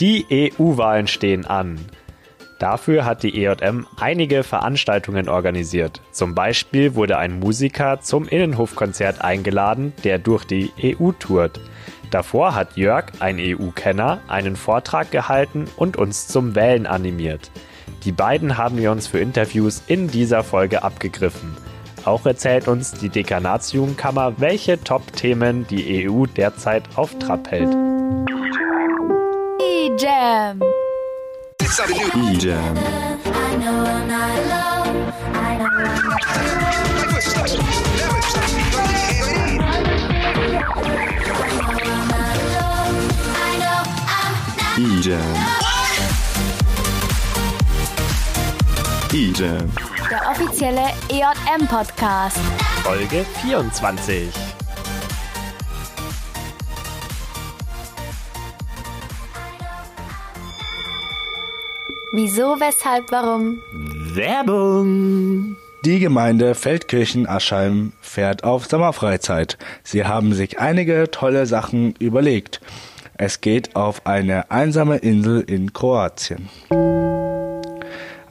Die 0.00 0.52
EU-Wahlen 0.58 1.06
stehen 1.08 1.44
an. 1.44 1.78
Dafür 2.58 3.04
hat 3.04 3.22
die 3.22 3.44
EJM 3.44 3.86
einige 3.98 4.44
Veranstaltungen 4.44 5.28
organisiert. 5.28 6.00
Zum 6.10 6.34
Beispiel 6.34 6.94
wurde 6.94 7.18
ein 7.18 7.38
Musiker 7.38 8.00
zum 8.00 8.26
Innenhofkonzert 8.26 9.20
eingeladen, 9.20 9.92
der 10.04 10.18
durch 10.18 10.44
die 10.44 10.70
EU 10.82 11.12
tourt. 11.12 11.60
Davor 12.10 12.54
hat 12.54 12.78
Jörg, 12.78 13.12
ein 13.20 13.38
EU-Kenner, 13.38 14.20
einen 14.26 14.56
Vortrag 14.56 15.10
gehalten 15.10 15.66
und 15.76 15.98
uns 15.98 16.28
zum 16.28 16.54
Wählen 16.54 16.86
animiert. 16.86 17.50
Die 18.04 18.12
beiden 18.12 18.56
haben 18.56 18.78
wir 18.78 18.92
uns 18.92 19.06
für 19.06 19.18
Interviews 19.18 19.82
in 19.86 20.08
dieser 20.08 20.42
Folge 20.42 20.82
abgegriffen. 20.82 21.54
Auch 22.06 22.24
erzählt 22.24 22.68
uns 22.68 22.92
die 22.92 23.10
Dekanatsjugendkammer, 23.10 24.40
welche 24.40 24.82
Top-Themen 24.82 25.66
die 25.66 26.08
EU 26.08 26.24
derzeit 26.24 26.84
auf 26.96 27.18
Trab 27.18 27.50
hält. 27.50 27.89
E-Jam. 30.00 30.58
E-Jam. 32.16 32.74
E-Jam. 44.78 45.20
E-Jam. 49.12 49.70
Der 50.08 50.30
offizielle 50.30 50.80
EJM-Podcast. 51.10 52.38
Folge 52.84 53.26
24. 53.42 54.49
Wieso, 62.12 62.58
weshalb, 62.58 63.12
warum? 63.12 63.60
Werbung! 64.14 65.56
Die 65.84 66.00
Gemeinde 66.00 66.56
Feldkirchen-Aschheim 66.56 67.92
fährt 68.00 68.42
auf 68.42 68.66
Sommerfreizeit. 68.66 69.56
Sie 69.84 70.04
haben 70.04 70.34
sich 70.34 70.58
einige 70.58 71.12
tolle 71.12 71.46
Sachen 71.46 71.94
überlegt. 72.00 72.60
Es 73.16 73.40
geht 73.40 73.76
auf 73.76 74.06
eine 74.06 74.50
einsame 74.50 74.96
Insel 74.96 75.42
in 75.42 75.72
Kroatien. 75.72 76.48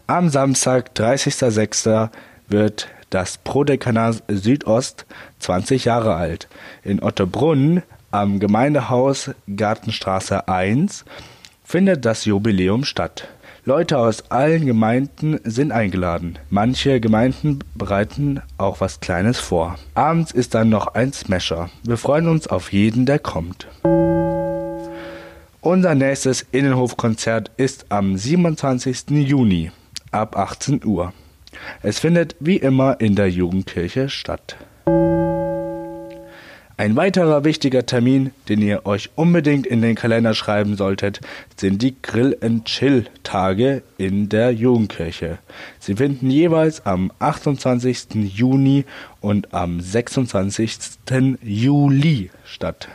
Am 0.08 0.28
Samstag, 0.28 0.92
30.06. 0.96 2.10
wird 2.50 2.90
das 3.10 3.38
Prodekanat 3.38 4.24
Südost 4.28 5.06
20 5.40 5.86
Jahre 5.86 6.16
alt. 6.16 6.50
In 6.84 7.02
Ottobrunn 7.02 7.84
am 8.12 8.42
Gemeindehaus 8.42 9.32
Gartenstraße 9.56 10.50
1 10.50 11.06
findet 11.64 12.04
das 12.04 12.26
Jubiläum 12.26 12.84
statt. 12.84 13.30
Leute 13.66 13.98
aus 13.98 14.32
allen 14.32 14.66
Gemeinden 14.66 15.40
sind 15.44 15.72
eingeladen. 15.72 16.40
Manche 16.50 17.02
Gemeinden 17.02 17.60
bereiten 17.76 18.42
auch 18.58 18.80
was 18.80 19.02
Kleines 19.02 19.38
vor. 19.40 19.78
Abends 19.96 20.32
ist 20.32 20.54
dann 20.54 20.70
noch 20.70 20.88
ein 20.96 21.12
Smasher. 21.12 21.70
Wir 21.84 21.98
freuen 21.98 22.30
uns 22.30 22.48
auf 22.48 22.72
jeden, 22.72 23.06
der 23.06 23.20
kommt. 23.20 23.68
Unser 25.62 25.94
nächstes 25.94 26.46
Innenhofkonzert 26.52 27.52
ist 27.58 27.88
am 27.90 28.16
27. 28.16 29.10
Juni 29.10 29.72
ab 30.12 30.38
18 30.38 30.86
Uhr. 30.86 31.14
Es 31.84 32.00
findet 32.00 32.38
wie 32.40 32.58
immer 32.58 33.02
in 33.02 33.16
der 33.16 33.30
Jugendkirche 33.30 34.08
statt. 34.08 34.56
Ein 36.80 36.96
weiterer 36.96 37.44
wichtiger 37.44 37.86
Termin, 37.86 38.32
den 38.48 38.62
ihr 38.62 38.86
euch 38.86 39.10
unbedingt 39.16 39.68
in 39.68 39.82
den 39.82 39.96
Kalender 39.96 40.34
schreiben 40.34 40.78
solltet, 40.78 41.20
sind 41.58 41.82
die 41.82 41.94
Grill 42.02 42.38
and 42.40 42.64
Chill 42.64 43.04
Tage 43.22 43.84
in 43.98 44.30
der 44.30 44.54
Jugendkirche. 44.54 45.40
Sie 45.78 45.98
finden 45.98 46.32
jeweils 46.32 46.86
am 46.86 47.12
28. 47.20 48.32
Juni 48.34 48.86
und 49.20 49.54
am 49.54 49.82
26. 49.82 50.78
Juli 51.44 52.30
statt. 52.46 52.88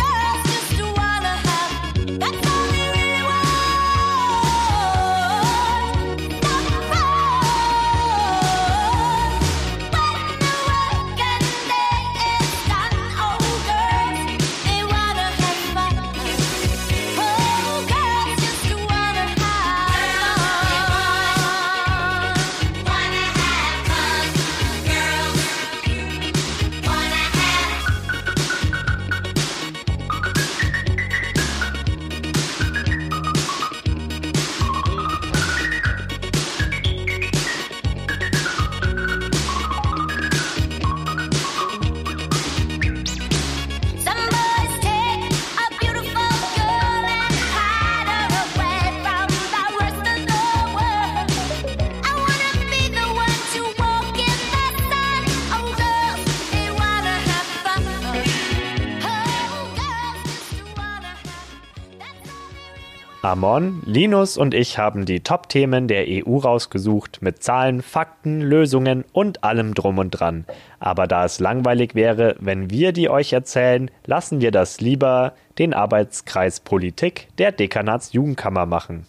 Amon, 63.28 63.84
Linus 63.86 64.38
und 64.38 64.54
ich 64.54 64.78
haben 64.78 65.06
die 65.06 65.20
Top-Themen 65.20 65.90
der 65.90 66.06
EU 66.08 66.38
rausgesucht 66.38 67.22
mit 67.22 67.44
Zahlen, 67.44 67.82
Fakten, 67.82 68.40
Lösungen 68.40 69.04
und 69.12 69.44
allem 69.44 69.74
drum 69.74 69.98
und 69.98 70.12
dran. 70.12 70.46
Aber 70.80 71.08
da 71.08 71.26
es 71.26 71.42
langweilig 71.42 71.94
wäre, 71.94 72.38
wenn 72.40 72.70
wir 72.70 72.94
die 72.94 73.10
euch 73.10 73.34
erzählen, 73.34 73.92
lassen 74.06 74.40
wir 74.40 74.52
das 74.52 74.80
lieber 74.80 75.34
den 75.60 75.74
Arbeitskreis 75.74 76.62
Politik 76.62 77.28
der 77.38 77.52
Dekanatsjugendkammer 77.52 78.66
machen. 78.66 79.06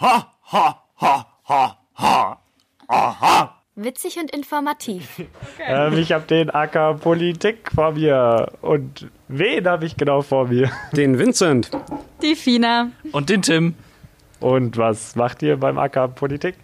Ha, 0.00 0.32
ha, 0.50 0.82
ha, 1.00 1.26
ha, 1.44 1.76
ha. 1.94 2.38
Aha. 2.88 3.61
Witzig 3.74 4.18
und 4.18 4.30
informativ. 4.30 5.22
Ähm, 5.64 5.96
ich 5.96 6.10
habe 6.10 6.26
den 6.26 6.50
Acker 6.50 6.94
Politik 6.94 7.70
vor 7.72 7.92
mir. 7.92 8.52
Und 8.62 9.06
wen 9.28 9.66
habe 9.66 9.86
ich 9.86 9.96
genau 9.96 10.22
vor 10.22 10.48
mir? 10.48 10.70
Den 10.92 11.18
Vincent. 11.18 11.70
Die 12.20 12.34
Fina. 12.34 12.90
Und 13.12 13.30
den 13.30 13.42
Tim. 13.42 13.74
Und 14.40 14.76
was 14.76 15.14
macht 15.14 15.40
ihr 15.42 15.56
beim 15.56 15.78
Acker 15.78 16.08
Politik? 16.08 16.56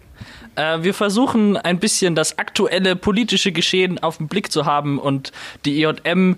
Äh, 0.55 0.83
wir 0.83 0.93
versuchen 0.93 1.55
ein 1.55 1.79
bisschen 1.79 2.15
das 2.15 2.37
aktuelle 2.37 2.97
politische 2.97 3.53
Geschehen 3.53 3.99
auf 3.99 4.17
den 4.17 4.27
Blick 4.27 4.51
zu 4.51 4.65
haben 4.65 4.99
und 4.99 5.31
die 5.63 5.81
EJM 5.81 6.37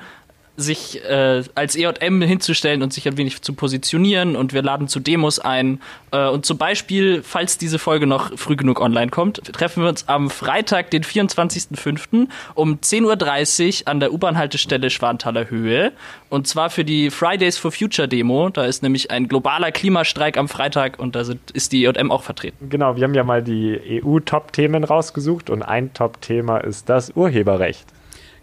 sich 0.61 1.03
äh, 1.03 1.43
als 1.55 1.75
EJM 1.75 2.21
hinzustellen 2.21 2.81
und 2.81 2.93
sich 2.93 3.07
ein 3.07 3.17
wenig 3.17 3.41
zu 3.41 3.53
positionieren 3.53 4.35
und 4.35 4.53
wir 4.53 4.61
laden 4.61 4.87
zu 4.87 4.99
Demos 4.99 5.39
ein. 5.39 5.81
Äh, 6.11 6.27
und 6.27 6.45
zum 6.45 6.57
Beispiel, 6.57 7.23
falls 7.23 7.57
diese 7.57 7.79
Folge 7.79 8.07
noch 8.07 8.37
früh 8.37 8.55
genug 8.55 8.79
online 8.79 9.11
kommt, 9.11 9.43
treffen 9.53 9.83
wir 9.83 9.89
uns 9.89 10.07
am 10.07 10.29
Freitag, 10.29 10.91
den 10.91 11.03
24.05. 11.03 12.27
um 12.55 12.75
10.30 12.77 13.81
Uhr 13.81 13.87
an 13.87 13.99
der 13.99 14.13
U-Bahn-Haltestelle 14.13 14.89
Schwanthaler 14.89 15.49
Höhe. 15.49 15.91
Und 16.29 16.47
zwar 16.47 16.69
für 16.69 16.85
die 16.85 17.09
Fridays 17.09 17.57
for 17.57 17.71
Future 17.71 18.07
Demo. 18.07 18.49
Da 18.49 18.65
ist 18.65 18.83
nämlich 18.83 19.11
ein 19.11 19.27
globaler 19.27 19.71
Klimastreik 19.71 20.37
am 20.37 20.47
Freitag 20.47 20.99
und 20.99 21.15
da 21.15 21.23
sind, 21.23 21.51
ist 21.51 21.71
die 21.71 21.85
EJM 21.85 22.11
auch 22.11 22.23
vertreten. 22.23 22.69
Genau, 22.69 22.95
wir 22.95 23.03
haben 23.03 23.13
ja 23.13 23.23
mal 23.23 23.43
die 23.43 24.01
EU-Top-Themen 24.03 24.83
rausgesucht 24.83 25.49
und 25.49 25.63
ein 25.63 25.93
Top-Thema 25.93 26.59
ist 26.59 26.89
das 26.89 27.11
Urheberrecht. 27.15 27.85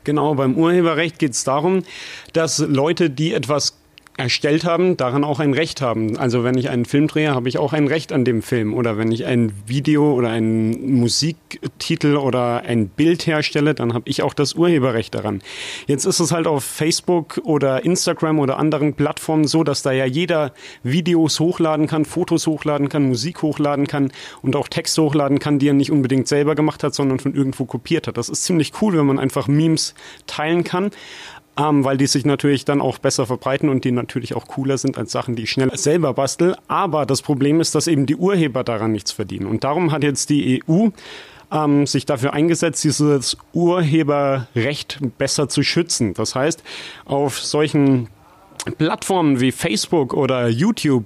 Genau, 0.08 0.34
beim 0.34 0.54
Urheberrecht 0.56 1.18
geht 1.18 1.32
es 1.32 1.44
darum, 1.44 1.82
dass 2.32 2.60
Leute, 2.60 3.10
die 3.10 3.34
etwas 3.34 3.77
erstellt 4.18 4.64
haben, 4.64 4.96
daran 4.96 5.22
auch 5.22 5.38
ein 5.38 5.54
Recht 5.54 5.80
haben. 5.80 6.18
Also 6.18 6.42
wenn 6.42 6.58
ich 6.58 6.68
einen 6.70 6.84
Film 6.84 7.06
drehe, 7.06 7.34
habe 7.34 7.48
ich 7.48 7.56
auch 7.56 7.72
ein 7.72 7.86
Recht 7.86 8.12
an 8.12 8.24
dem 8.24 8.42
Film. 8.42 8.74
Oder 8.74 8.98
wenn 8.98 9.12
ich 9.12 9.26
ein 9.26 9.52
Video 9.66 10.12
oder 10.12 10.28
einen 10.28 10.98
Musiktitel 10.98 12.16
oder 12.16 12.62
ein 12.62 12.88
Bild 12.88 13.28
herstelle, 13.28 13.74
dann 13.74 13.94
habe 13.94 14.10
ich 14.10 14.22
auch 14.22 14.34
das 14.34 14.54
Urheberrecht 14.54 15.14
daran. 15.14 15.40
Jetzt 15.86 16.04
ist 16.04 16.18
es 16.18 16.32
halt 16.32 16.48
auf 16.48 16.64
Facebook 16.64 17.40
oder 17.44 17.84
Instagram 17.84 18.40
oder 18.40 18.58
anderen 18.58 18.94
Plattformen 18.94 19.46
so, 19.46 19.62
dass 19.62 19.82
da 19.82 19.92
ja 19.92 20.04
jeder 20.04 20.52
Videos 20.82 21.38
hochladen 21.38 21.86
kann, 21.86 22.04
Fotos 22.04 22.48
hochladen 22.48 22.88
kann, 22.88 23.04
Musik 23.04 23.42
hochladen 23.42 23.86
kann 23.86 24.10
und 24.42 24.56
auch 24.56 24.66
Texte 24.66 25.00
hochladen 25.00 25.38
kann, 25.38 25.60
die 25.60 25.68
er 25.68 25.74
nicht 25.74 25.92
unbedingt 25.92 26.26
selber 26.26 26.56
gemacht 26.56 26.82
hat, 26.82 26.92
sondern 26.92 27.20
von 27.20 27.34
irgendwo 27.34 27.66
kopiert 27.66 28.08
hat. 28.08 28.16
Das 28.16 28.28
ist 28.28 28.42
ziemlich 28.42 28.72
cool, 28.82 28.98
wenn 28.98 29.06
man 29.06 29.20
einfach 29.20 29.46
Memes 29.46 29.94
teilen 30.26 30.64
kann 30.64 30.90
ähm, 31.58 31.84
weil 31.84 31.96
die 31.96 32.06
sich 32.06 32.24
natürlich 32.24 32.64
dann 32.64 32.80
auch 32.80 32.98
besser 32.98 33.26
verbreiten 33.26 33.68
und 33.68 33.84
die 33.84 33.90
natürlich 33.90 34.34
auch 34.34 34.46
cooler 34.46 34.78
sind 34.78 34.96
als 34.96 35.12
Sachen, 35.12 35.34
die 35.34 35.42
ich 35.42 35.50
schnell 35.50 35.76
selber 35.76 36.14
bastel. 36.14 36.56
Aber 36.68 37.04
das 37.04 37.22
Problem 37.22 37.60
ist, 37.60 37.74
dass 37.74 37.86
eben 37.86 38.06
die 38.06 38.16
Urheber 38.16 38.64
daran 38.64 38.92
nichts 38.92 39.12
verdienen. 39.12 39.46
Und 39.46 39.64
darum 39.64 39.90
hat 39.90 40.02
jetzt 40.02 40.30
die 40.30 40.62
EU 40.68 40.88
ähm, 41.50 41.86
sich 41.86 42.06
dafür 42.06 42.32
eingesetzt, 42.32 42.84
dieses 42.84 43.36
Urheberrecht 43.52 44.98
besser 45.18 45.48
zu 45.48 45.62
schützen. 45.62 46.14
Das 46.14 46.34
heißt, 46.34 46.62
auf 47.06 47.40
solchen 47.40 48.08
Plattformen 48.76 49.40
wie 49.40 49.52
Facebook 49.52 50.14
oder 50.14 50.48
YouTube 50.48 51.04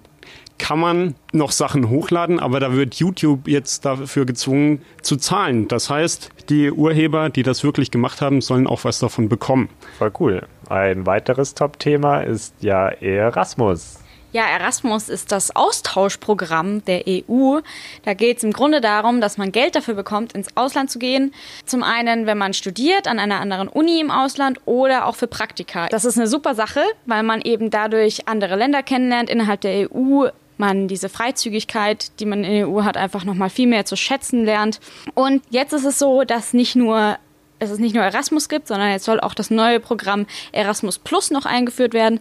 kann 0.63 0.79
man 0.79 1.17
noch 1.33 1.51
Sachen 1.51 1.91
hochladen, 1.91 2.39
aber 2.39 2.61
da 2.61 2.73
wird 2.73 2.95
YouTube 2.95 3.49
jetzt 3.49 3.85
dafür 3.85 4.25
gezwungen 4.25 4.81
zu 5.03 5.17
zahlen. 5.17 5.67
Das 5.67 5.91
heißt, 5.91 6.31
die 6.51 6.71
Urheber, 6.71 7.31
die 7.31 7.43
das 7.43 7.65
wirklich 7.65 7.91
gemacht 7.91 8.21
haben, 8.21 8.41
sollen 8.41 8.69
auch 8.69 8.85
was 8.85 9.01
davon 9.01 9.29
bekommen. 9.29 9.69
Voll 9.99 10.13
cool. 10.21 10.47
Ein 10.69 11.05
weiteres 11.05 11.55
Top-Thema 11.55 12.21
ist 12.21 12.55
ja 12.61 12.89
Erasmus. 12.91 13.99
Ja, 14.31 14.45
Erasmus 14.45 15.11
ist 15.11 15.31
das 15.31 15.55
Austauschprogramm 15.55 16.85
der 16.87 17.03
EU. 17.07 17.59
Da 18.05 18.15
geht 18.15 18.39
es 18.39 18.45
im 18.45 18.53
Grunde 18.53 18.81
darum, 18.81 19.21
dass 19.21 19.37
man 19.37 19.53
Geld 19.53 19.75
dafür 19.75 19.95
bekommt, 19.95 20.33
ins 20.33 20.57
Ausland 20.57 20.91
zu 20.91 20.99
gehen. 20.99 21.35
Zum 21.67 21.83
einen, 21.83 22.25
wenn 22.25 22.39
man 22.39 22.55
studiert 22.55 23.09
an 23.09 23.19
einer 23.19 23.41
anderen 23.41 23.69
Uni 23.69 24.01
im 24.01 24.11
Ausland 24.11 24.61
oder 24.65 25.07
auch 25.07 25.17
für 25.17 25.27
Praktika. 25.27 25.89
Das 25.89 26.07
ist 26.07 26.17
eine 26.17 26.29
super 26.29 26.55
Sache, 26.55 26.81
weil 27.05 27.25
man 27.25 27.43
eben 27.43 27.69
dadurch 27.69 28.27
andere 28.27 28.57
Länder 28.57 28.83
kennenlernt 28.83 29.29
innerhalb 29.29 29.61
der 29.61 29.93
EU, 29.93 30.29
man 30.63 30.87
diese 30.87 31.09
Freizügigkeit, 31.09 32.21
die 32.21 32.25
man 32.25 32.45
in 32.45 32.53
der 32.53 32.69
EU 32.69 32.85
hat, 32.85 32.97
einfach 32.97 33.25
nochmal 33.25 33.51
viel 33.51 33.67
mehr 33.67 33.85
zu 33.85 33.97
schätzen 33.97 34.45
lernt. 34.45 34.79
Und 35.15 35.43
jetzt 35.51 35.73
ist 35.73 35.85
es 35.85 35.99
so, 35.99 36.23
dass 36.23 36.53
nicht 36.55 36.77
nur 36.77 37.19
dass 37.59 37.71
es 37.71 37.79
nicht 37.79 37.95
nur 37.95 38.03
Erasmus 38.03 38.49
gibt, 38.49 38.67
sondern 38.67 38.91
jetzt 38.91 39.05
soll 39.05 39.21
auch 39.21 39.35
das 39.35 39.49
neue 39.49 39.79
Programm 39.79 40.27
Erasmus 40.51 40.99
Plus 40.99 41.31
noch 41.31 41.47
eingeführt 41.47 41.95
werden. 41.95 42.19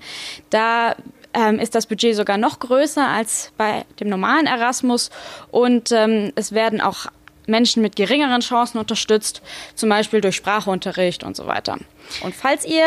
Da 0.52 0.96
ähm, 1.34 1.58
ist 1.58 1.74
das 1.74 1.88
Budget 1.88 2.16
sogar 2.16 2.38
noch 2.38 2.60
größer 2.60 3.08
als 3.08 3.52
bei 3.58 3.86
dem 4.00 4.08
normalen 4.08 4.46
Erasmus 4.46 5.10
und 5.50 5.92
ähm, 5.92 6.32
es 6.36 6.52
werden 6.52 6.80
auch 6.80 7.08
Menschen 7.48 7.82
mit 7.82 7.96
geringeren 7.96 8.42
Chancen 8.42 8.78
unterstützt, 8.78 9.42
zum 9.74 9.90
Beispiel 9.90 10.22
durch 10.22 10.36
Sprachunterricht 10.36 11.24
und 11.24 11.36
so 11.36 11.48
weiter. 11.48 11.78
Und 12.22 12.36
falls 12.36 12.64
ihr 12.64 12.86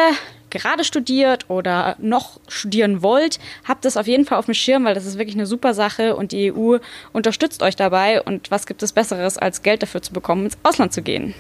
gerade 0.55 0.85
studiert 0.85 1.51
oder 1.51 1.97
noch 1.99 2.41
studieren 2.49 3.03
wollt, 3.03 3.39
habt 3.67 3.85
es 3.85 3.97
auf 3.97 4.07
jeden 4.07 4.25
Fall 4.25 4.39
auf 4.39 4.47
dem 4.47 4.55
Schirm, 4.55 4.85
weil 4.85 4.95
das 4.95 5.05
ist 5.05 5.19
wirklich 5.19 5.37
eine 5.37 5.47
super 5.47 5.75
Sache 5.75 6.17
und 6.17 6.33
die 6.33 6.53
EU 6.53 6.79
unterstützt 7.13 7.63
euch 7.63 7.77
dabei. 7.77 8.23
Und 8.23 8.51
was 8.51 8.67
gibt 8.67 8.83
es 8.83 8.93
Besseres, 8.93 9.37
als 9.37 9.63
Geld 9.63 9.83
dafür 9.83 10.01
zu 10.01 10.13
bekommen, 10.13 10.45
ins 10.45 10.57
Ausland 10.63 10.93
zu 10.93 11.03
gehen? 11.03 11.35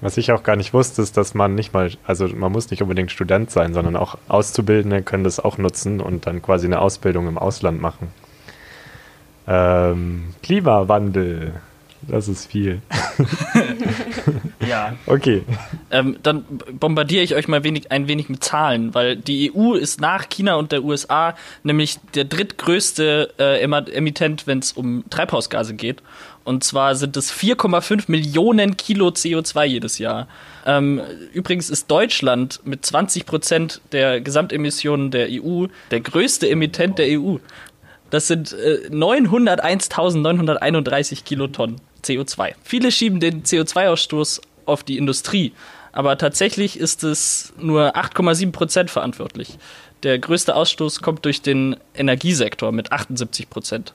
Was 0.00 0.16
ich 0.16 0.32
auch 0.32 0.42
gar 0.42 0.56
nicht 0.56 0.72
wusste, 0.72 1.02
ist, 1.02 1.16
dass 1.16 1.34
man 1.34 1.54
nicht 1.54 1.72
mal, 1.72 1.90
also 2.06 2.26
man 2.28 2.50
muss 2.50 2.70
nicht 2.70 2.82
unbedingt 2.82 3.10
Student 3.10 3.50
sein, 3.50 3.74
sondern 3.74 3.96
auch 3.96 4.16
Auszubildende 4.28 5.02
können 5.02 5.24
das 5.24 5.40
auch 5.40 5.58
nutzen 5.58 6.00
und 6.00 6.26
dann 6.26 6.42
quasi 6.42 6.66
eine 6.66 6.80
Ausbildung 6.80 7.28
im 7.28 7.38
Ausland 7.38 7.80
machen. 7.80 8.08
Ähm, 9.46 10.34
Klimawandel. 10.42 11.54
Das 12.08 12.28
ist 12.28 12.46
viel. 12.46 12.82
ja. 14.68 14.94
Okay. 15.06 15.42
Ähm, 15.90 16.16
dann 16.22 16.44
bombardiere 16.72 17.22
ich 17.22 17.34
euch 17.34 17.48
mal 17.48 17.64
wenig, 17.64 17.92
ein 17.92 18.08
wenig 18.08 18.28
mit 18.28 18.44
Zahlen, 18.44 18.94
weil 18.94 19.16
die 19.16 19.52
EU 19.54 19.74
ist 19.74 20.00
nach 20.00 20.28
China 20.28 20.56
und 20.56 20.72
der 20.72 20.84
USA 20.84 21.34
nämlich 21.62 21.98
der 22.14 22.24
drittgrößte 22.24 23.34
äh, 23.38 23.62
Emittent, 23.62 24.46
wenn 24.46 24.58
es 24.58 24.72
um 24.72 25.04
Treibhausgase 25.10 25.74
geht. 25.74 26.02
Und 26.44 26.62
zwar 26.62 26.94
sind 26.94 27.16
es 27.16 27.32
4,5 27.32 28.04
Millionen 28.08 28.76
Kilo 28.76 29.08
CO2 29.08 29.64
jedes 29.64 29.98
Jahr. 29.98 30.28
Ähm, 30.66 31.00
übrigens 31.32 31.70
ist 31.70 31.90
Deutschland 31.90 32.60
mit 32.64 32.84
20 32.84 33.24
Prozent 33.24 33.80
der 33.92 34.20
Gesamtemissionen 34.20 35.10
der 35.10 35.28
EU 35.30 35.68
der 35.90 36.00
größte 36.00 36.46
Emittent 36.48 36.98
der 36.98 37.18
EU. 37.18 37.36
Das 38.10 38.28
sind 38.28 38.52
äh, 38.52 38.90
901.931 38.90 41.24
Kilotonnen. 41.24 41.80
CO2. 42.04 42.54
Viele 42.62 42.92
schieben 42.92 43.20
den 43.20 43.42
CO2-Ausstoß 43.42 44.40
auf 44.66 44.82
die 44.84 44.98
Industrie, 44.98 45.52
aber 45.92 46.18
tatsächlich 46.18 46.78
ist 46.78 47.04
es 47.04 47.52
nur 47.58 47.96
8,7 47.96 48.52
Prozent 48.52 48.90
verantwortlich. 48.90 49.58
Der 50.02 50.18
größte 50.18 50.54
Ausstoß 50.54 51.00
kommt 51.00 51.24
durch 51.24 51.40
den 51.40 51.76
Energiesektor 51.94 52.72
mit 52.72 52.92
78 52.92 53.48
Prozent. 53.48 53.94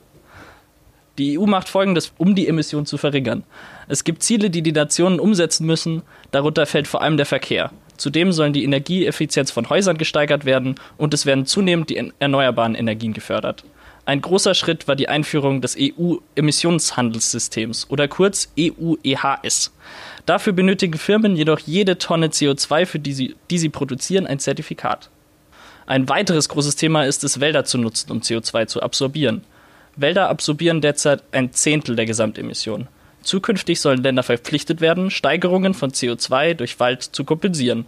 Die 1.20 1.38
EU 1.38 1.46
macht 1.46 1.68
Folgendes, 1.68 2.14
um 2.18 2.34
die 2.34 2.48
Emissionen 2.48 2.86
zu 2.86 2.98
verringern. 2.98 3.44
Es 3.90 4.06
gibt 4.06 4.24
Ziele, 4.24 4.50
die 4.50 4.62
die 4.62 4.72
Nationen 4.72 5.20
umsetzen 5.20 5.66
müssen, 5.66 6.02
darunter 6.32 6.66
fällt 6.66 6.88
vor 6.88 7.02
allem 7.02 7.18
der 7.18 7.26
Verkehr. 7.26 7.72
Zudem 7.98 8.32
sollen 8.32 8.54
die 8.54 8.64
Energieeffizienz 8.64 9.52
von 9.52 9.70
Häusern 9.70 9.98
gesteigert 9.98 10.46
werden 10.46 10.76
und 10.98 11.14
es 11.14 11.26
werden 11.26 11.46
zunehmend 11.46 11.90
die 11.90 12.12
erneuerbaren 12.20 12.76
Energien 12.76 13.12
gefördert. 13.12 13.66
Ein 14.06 14.22
großer 14.22 14.56
Schritt 14.56 14.88
war 14.88 14.96
die 14.96 15.10
Einführung 15.10 15.62
des 15.62 15.78
EU-Emissionshandelssystems 15.80 17.90
oder 17.90 18.08
kurz 18.08 18.52
EU-EHS. 18.58 19.72
Dafür 20.26 20.54
benötigen 20.54 20.98
Firmen 20.98 21.36
jedoch 21.36 21.60
jede 21.60 21.98
Tonne 21.98 22.28
CO2, 22.28 22.86
für 22.86 23.00
die 23.00 23.14
sie, 23.14 23.36
die 23.50 23.58
sie 23.58 23.70
produzieren, 23.70 24.26
ein 24.26 24.40
Zertifikat. 24.40 25.10
Ein 25.86 26.08
weiteres 26.08 26.50
großes 26.50 26.76
Thema 26.76 27.06
ist 27.06 27.24
es, 27.24 27.40
Wälder 27.40 27.66
zu 27.66 27.78
nutzen, 27.78 28.12
um 28.12 28.20
CO2 28.20 28.68
zu 28.68 28.82
absorbieren. 28.82 29.44
Wälder 29.96 30.30
absorbieren 30.30 30.82
derzeit 30.82 31.24
ein 31.32 31.52
Zehntel 31.52 31.96
der 31.96 32.06
Gesamtemissionen. 32.06 32.88
Zukünftig 33.22 33.82
sollen 33.82 34.04
Länder 34.04 34.24
verpflichtet 34.24 34.82
werden, 34.82 35.12
Steigerungen 35.12 35.74
von 35.74 35.92
CO2 35.92 36.54
durch 36.54 36.80
Wald 36.80 37.04
zu 37.04 37.24
kompensieren. 37.24 37.88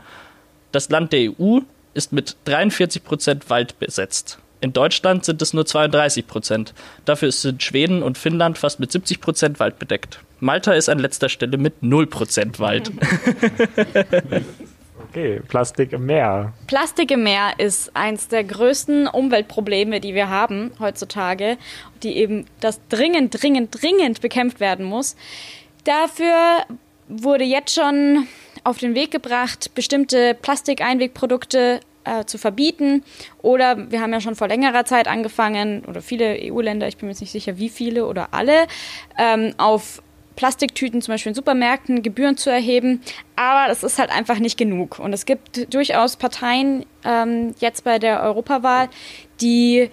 Das 0.72 0.89
Land 0.89 1.13
der 1.13 1.32
EU 1.32 1.60
ist 1.94 2.12
mit 2.12 2.36
43 2.46 3.03
Prozent 3.03 3.50
Wald 3.50 3.80
besetzt. 3.80 4.39
In 4.62 4.74
Deutschland 4.74 5.25
sind 5.25 5.41
es 5.41 5.53
nur 5.53 5.65
32 5.65 6.27
Prozent. 6.27 6.74
Dafür 7.06 7.32
sind 7.32 7.63
Schweden 7.63 8.03
und 8.03 8.18
Finnland 8.18 8.60
fast 8.60 8.80
mit 8.80 8.91
70 8.91 9.20
Prozent 9.20 9.60
Wald 9.60 9.80
bedeckt. 9.80 10.20
Malta 10.39 10.74
ist 10.74 10.88
an 10.88 11.00
letzter 11.00 11.30
Stelle 11.30 11.58
mit 11.58 11.84
0 11.84 12.08
Prozent 12.08 12.60
Wald. 12.60 12.91
Okay, 15.10 15.41
Plastik 15.46 15.91
im 15.91 16.06
Meer. 16.06 16.53
Plastik 16.68 17.12
im 17.12 17.24
Meer 17.24 17.51
ist 17.58 17.94
eins 17.98 18.30
der 18.30 18.46
größten 18.46 19.08
Umweltprobleme, 19.08 20.00
die 20.00 20.13
wir 20.13 20.30
haben 20.30 20.72
heutzutage, 20.80 21.58
die 22.01 22.15
eben 22.15 22.46
das 22.62 22.80
dringend, 22.88 23.41
dringend, 23.41 23.82
dringend 23.82 24.22
bekämpft 24.22 24.62
werden 24.62 24.86
muss. 24.86 25.18
Dafür 25.84 26.63
wurde 27.10 27.44
jetzt 27.44 27.75
schon 27.75 28.25
auf 28.63 28.77
den 28.77 28.96
Weg 28.96 29.12
gebracht, 29.12 29.72
bestimmte 29.75 30.34
Plastikeinwegprodukte 30.34 31.82
äh, 32.03 32.25
zu 32.25 32.38
verbieten. 32.38 33.03
Oder 33.41 33.91
wir 33.91 34.01
haben 34.01 34.13
ja 34.13 34.22
schon 34.22 34.36
vor 34.36 34.48
längerer 34.48 34.86
Zeit 34.86 35.08
angefangen, 35.08 35.86
oder 35.86 36.01
viele 36.01 36.38
EU-Länder, 36.41 36.88
ich 36.88 36.98
bin 36.98 37.08
mir 37.08 37.13
jetzt 37.13 37.22
nicht 37.22 37.31
sicher, 37.31 37.58
wie 37.58 37.70
viele 37.70 38.05
oder 38.05 38.29
alle, 38.31 38.67
ähm, 39.17 39.53
auf 39.58 40.01
Plastiktüten 40.36 41.01
zum 41.01 41.13
Beispiel 41.13 41.31
in 41.31 41.36
Supermärkten 41.36 42.01
Gebühren 42.01 42.38
zu 42.38 42.50
erheben. 42.50 43.01
Aber 43.36 43.67
das 43.67 43.84
ist 43.84 44.00
halt 44.00 44.10
einfach 44.10 44.39
nicht 44.39 44.58
genug. 44.58 45.00
Und 45.00 45.13
es 45.13 45.25
gibt 45.25 45.74
durchaus 45.74 46.15
Parteien 46.15 46.86
ähm, 47.03 47.53
jetzt 47.60 47.84
bei 47.84 48.00
der 48.00 48.24
Europawahl, 48.24 48.89
die 49.41 49.89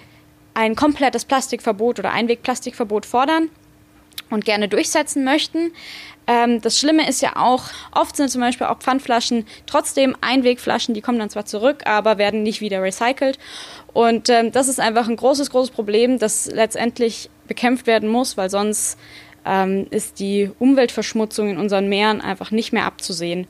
ein 0.54 0.74
komplettes 0.74 1.24
Plastikverbot 1.24 1.98
oder 1.98 2.12
Einwegplastikverbot 2.12 3.06
fordern 3.06 3.50
und 4.30 4.44
gerne 4.44 4.68
durchsetzen 4.68 5.24
möchten. 5.24 5.72
Ähm, 6.28 6.60
das 6.60 6.78
Schlimme 6.78 7.08
ist 7.08 7.22
ja 7.22 7.36
auch, 7.36 7.64
oft 7.90 8.14
sind 8.14 8.30
zum 8.30 8.42
Beispiel 8.42 8.66
auch 8.66 8.78
Pfandflaschen 8.78 9.46
trotzdem 9.64 10.14
Einwegflaschen, 10.20 10.94
die 10.94 11.00
kommen 11.00 11.18
dann 11.18 11.30
zwar 11.30 11.46
zurück, 11.46 11.86
aber 11.86 12.18
werden 12.18 12.42
nicht 12.42 12.60
wieder 12.60 12.82
recycelt. 12.82 13.38
Und 13.94 14.28
ähm, 14.28 14.52
das 14.52 14.68
ist 14.68 14.78
einfach 14.78 15.08
ein 15.08 15.16
großes, 15.16 15.50
großes 15.50 15.70
Problem, 15.70 16.18
das 16.18 16.46
letztendlich 16.46 17.30
bekämpft 17.48 17.86
werden 17.86 18.10
muss, 18.10 18.36
weil 18.36 18.50
sonst 18.50 18.98
ähm, 19.46 19.86
ist 19.90 20.20
die 20.20 20.50
Umweltverschmutzung 20.58 21.48
in 21.48 21.56
unseren 21.56 21.88
Meeren 21.88 22.20
einfach 22.20 22.50
nicht 22.50 22.74
mehr 22.74 22.84
abzusehen. 22.84 23.46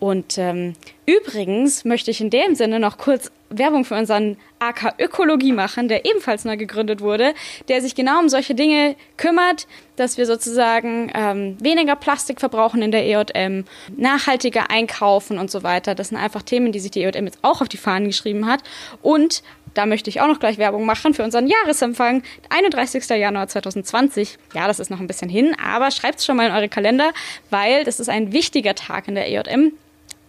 Und 0.00 0.38
ähm, 0.38 0.72
übrigens 1.06 1.84
möchte 1.84 2.10
ich 2.10 2.22
in 2.22 2.30
dem 2.30 2.54
Sinne 2.54 2.80
noch 2.80 2.96
kurz 2.96 3.30
Werbung 3.58 3.84
für 3.84 3.94
unseren 3.94 4.36
AK 4.58 4.94
Ökologie 4.98 5.52
machen, 5.52 5.88
der 5.88 6.04
ebenfalls 6.04 6.44
neu 6.44 6.56
gegründet 6.56 7.00
wurde, 7.00 7.34
der 7.68 7.80
sich 7.80 7.94
genau 7.94 8.20
um 8.20 8.28
solche 8.28 8.54
Dinge 8.54 8.96
kümmert, 9.16 9.66
dass 9.96 10.16
wir 10.18 10.26
sozusagen 10.26 11.10
ähm, 11.14 11.56
weniger 11.60 11.96
Plastik 11.96 12.40
verbrauchen 12.40 12.82
in 12.82 12.90
der 12.90 13.06
EJM, 13.06 13.64
nachhaltiger 13.96 14.70
einkaufen 14.70 15.38
und 15.38 15.50
so 15.50 15.62
weiter. 15.62 15.94
Das 15.94 16.08
sind 16.08 16.18
einfach 16.18 16.42
Themen, 16.42 16.72
die 16.72 16.80
sich 16.80 16.90
die 16.90 17.02
EJM 17.02 17.26
jetzt 17.26 17.38
auch 17.42 17.60
auf 17.60 17.68
die 17.68 17.76
Fahnen 17.76 18.08
geschrieben 18.08 18.46
hat. 18.46 18.62
Und 19.02 19.42
da 19.74 19.86
möchte 19.86 20.08
ich 20.08 20.20
auch 20.20 20.28
noch 20.28 20.38
gleich 20.38 20.58
Werbung 20.58 20.86
machen 20.86 21.14
für 21.14 21.24
unseren 21.24 21.48
Jahresempfang, 21.48 22.22
31. 22.48 23.08
Januar 23.08 23.48
2020. 23.48 24.38
Ja, 24.54 24.66
das 24.66 24.78
ist 24.78 24.90
noch 24.90 25.00
ein 25.00 25.06
bisschen 25.06 25.28
hin, 25.28 25.54
aber 25.62 25.90
schreibt 25.90 26.20
es 26.20 26.24
schon 26.24 26.36
mal 26.36 26.46
in 26.46 26.52
eure 26.52 26.68
Kalender, 26.68 27.12
weil 27.50 27.84
das 27.84 28.00
ist 28.00 28.08
ein 28.08 28.32
wichtiger 28.32 28.74
Tag 28.74 29.08
in 29.08 29.16
der 29.16 29.28
EJM 29.28 29.72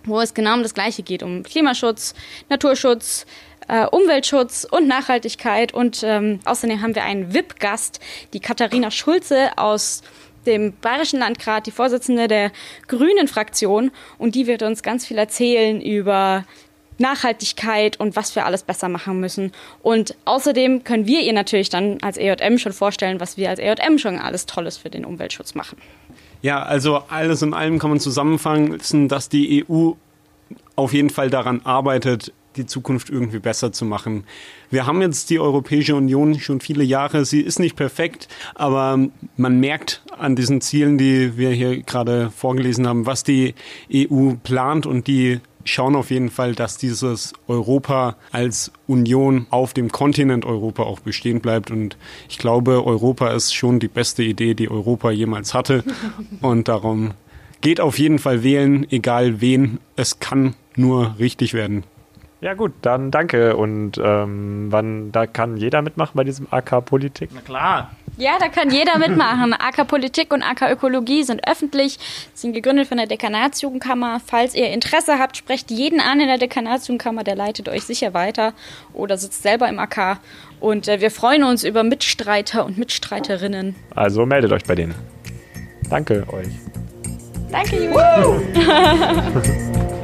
wo 0.06 0.22
es 0.22 0.34
genau 0.34 0.54
um 0.54 0.64
das 0.64 0.74
Gleiche 0.74 1.04
geht, 1.04 1.24
um 1.24 1.44
Klimaschutz, 1.44 2.14
Naturschutz, 2.50 3.26
äh, 3.68 3.86
Umweltschutz 3.86 4.68
und 4.70 4.88
Nachhaltigkeit. 4.88 5.74
Und 5.74 6.04
ähm, 6.04 6.40
außerdem 6.46 6.82
haben 6.82 6.96
wir 6.96 7.04
einen 7.04 7.34
VIP-Gast, 7.34 8.00
die 8.34 8.40
Katharina 8.40 8.92
Schulze 8.92 9.58
aus 9.58 10.02
dem 10.46 10.74
Bayerischen 10.80 11.20
Landrat, 11.20 11.66
die 11.66 11.72
Vorsitzende 11.72 12.28
der 12.28 12.52
Grünen 12.88 13.28
Fraktion. 13.28 13.92
Und 14.18 14.36
die 14.36 14.48
wird 14.48 14.62
uns 14.62 14.84
ganz 14.84 15.06
viel 15.06 15.18
erzählen 15.18 15.82
über 15.82 16.46
Nachhaltigkeit 16.98 18.00
und 18.00 18.16
was 18.16 18.36
wir 18.36 18.46
alles 18.46 18.64
besser 18.64 18.88
machen 18.88 19.20
müssen. 19.20 19.52
Und 19.82 20.16
außerdem 20.26 20.84
können 20.84 21.08
wir 21.08 21.22
ihr 21.22 21.34
natürlich 21.34 21.70
dann 21.70 21.98
als 22.02 22.18
EJM 22.18 22.58
schon 22.58 22.74
vorstellen, 22.74 23.20
was 23.20 23.38
wir 23.38 23.50
als 23.50 23.60
EJM 23.60 23.98
schon 23.98 24.18
alles 24.18 24.46
Tolles 24.46 24.78
für 24.78 24.90
den 24.90 25.04
Umweltschutz 25.04 25.56
machen. 25.56 25.78
Ja, 26.42 26.62
also 26.62 26.98
alles 27.10 27.42
in 27.42 27.54
allem 27.54 27.80
kann 27.80 27.90
man 27.90 28.00
zusammenfassen, 28.00 29.08
dass 29.08 29.30
die 29.30 29.66
EU 29.68 29.92
auf 30.76 30.94
jeden 30.94 31.10
Fall 31.10 31.30
daran 31.30 31.62
arbeitet, 31.64 32.34
die 32.56 32.66
Zukunft 32.66 33.10
irgendwie 33.10 33.40
besser 33.40 33.72
zu 33.72 33.86
machen. 33.86 34.24
Wir 34.70 34.86
haben 34.86 35.02
jetzt 35.02 35.30
die 35.30 35.40
Europäische 35.40 35.96
Union 35.96 36.40
schon 36.40 36.62
viele 36.62 36.84
Jahre. 36.84 37.26
Sie 37.26 37.42
ist 37.42 37.60
nicht 37.60 37.76
perfekt, 37.76 38.28
aber 38.56 38.98
man 39.38 39.60
merkt 39.60 40.04
an 40.18 40.36
diesen 40.36 40.62
Zielen, 40.62 40.98
die 40.98 41.38
wir 41.38 41.52
hier 41.52 41.82
gerade 41.82 42.32
vorgelesen 42.32 42.88
haben, 42.88 43.06
was 43.06 43.24
die 43.24 43.56
EU 43.94 44.34
plant 44.44 44.86
und 44.86 45.08
die 45.08 45.40
schauen 45.66 45.96
auf 45.96 46.12
jeden 46.12 46.30
Fall, 46.30 46.56
dass 46.56 46.78
dieses 46.78 47.34
Europa 47.48 48.16
als 48.32 48.72
Union 48.88 49.48
auf 49.50 49.74
dem 49.74 49.92
Kontinent 49.92 50.46
Europa 50.46 50.84
auch 50.84 51.02
bestehen 51.02 51.42
bleibt. 51.42 51.72
Und 51.72 51.98
ich 52.30 52.38
glaube, 52.38 52.86
Europa 52.86 53.30
ist 53.32 53.54
schon 53.54 53.80
die 53.80 53.90
beste 53.90 54.24
Idee, 54.24 54.54
die 54.54 54.72
Europa 54.72 55.12
jemals 55.12 55.54
hatte. 55.54 55.84
Und 56.42 56.68
darum 56.70 57.14
geht 57.62 57.82
auf 57.82 58.00
jeden 58.00 58.20
Fall 58.20 58.44
wählen, 58.44 58.86
egal 58.92 59.42
wen. 59.42 59.80
Es 59.96 60.20
kann 60.20 60.56
nur 60.76 61.16
richtig 61.20 61.54
werden. 61.54 61.84
Ja 62.42 62.54
gut, 62.54 62.74
dann 62.82 63.12
danke. 63.12 63.56
Und 63.56 64.00
ähm, 64.04 64.68
wann 64.70 65.12
da 65.12 65.26
kann 65.26 65.58
jeder 65.58 65.82
mitmachen 65.82 66.12
bei 66.16 66.24
diesem 66.24 66.48
AK 66.52 66.86
Politik? 66.86 67.30
Na 67.34 67.42
klar. 67.42 67.92
Ja, 68.18 68.38
da 68.40 68.48
kann 68.50 68.70
jeder 68.70 68.98
mitmachen. 68.98 69.54
AK 69.60 69.88
Politik 69.88 70.34
und 70.34 70.44
AK 70.44 70.72
Ökologie 70.72 71.24
sind 71.24 71.48
öffentlich, 71.48 71.98
sind 72.34 72.54
gegründet 72.54 72.88
von 72.88 72.98
der 72.98 73.08
Dekanatsjugendkammer. 73.08 74.22
Falls 74.26 74.56
ihr 74.56 74.70
Interesse 74.70 75.18
habt, 75.20 75.38
sprecht 75.38 75.72
jeden 75.72 76.00
an 76.00 76.20
in 76.20 76.28
der 76.28 76.38
Dekanatsjugendkammer, 76.38 77.24
der 77.24 77.36
leitet 77.36 77.68
euch 77.68 77.84
sicher 77.84 78.14
weiter 78.14 78.54
oder 78.94 79.18
sitzt 79.18 79.44
selber 79.44 79.68
im 79.68 79.80
AK. 79.80 80.20
Und 80.60 80.88
äh, 80.88 81.02
wir 81.02 81.12
freuen 81.12 81.44
uns 81.44 81.64
über 81.64 81.84
Mitstreiter 81.84 82.66
und 82.66 82.78
Mitstreiterinnen. 82.78 83.76
Also 83.94 84.26
meldet 84.26 84.52
euch 84.52 84.64
bei 84.64 84.76
denen. 84.76 84.96
Danke 85.90 86.26
euch. 86.32 86.48
Danke, 87.52 87.76
Julia. 87.76 88.42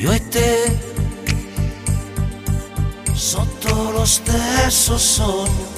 Io 0.00 0.12
e 0.12 0.28
te, 0.30 0.78
sotto 3.12 3.90
lo 3.90 4.06
stesso 4.06 4.96
sogno. 4.96 5.68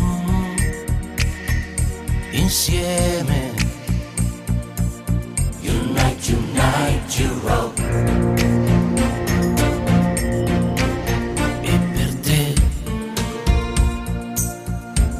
Mm, 0.00 0.56
Insieme 2.30 3.50
Unite, 5.60 6.32
unite, 6.32 7.22
Europe. 7.22 7.82
E 11.62 11.78
per 11.94 12.14
te, 12.22 12.54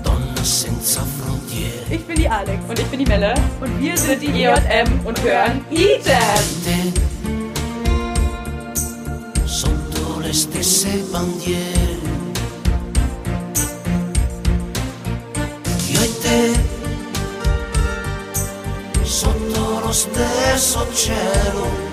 donna 0.03 0.43
senza 0.43 1.05
frontiere. 1.05 1.85
Ich 1.91 2.03
bin 2.07 2.17
die 2.17 2.29
Alex. 2.29 2.65
Und 2.67 2.79
ich 2.79 2.87
bin 2.87 2.99
die 3.01 3.07
Melle. 3.07 3.35
Und 3.61 3.79
wir 3.79 3.95
sind 3.99 4.23
die 4.23 4.43
EJM 4.43 5.05
und 5.05 5.23
hören 5.23 5.67
E-Jam. 5.71 7.12
Stesse 10.93 11.11
bandiere. 11.11 11.99
Io 15.89 16.01
e 16.01 16.19
te, 16.21 16.53
sotto 19.03 19.81
lo 19.81 19.93
stesso 19.93 20.87
cielo. 20.95 21.92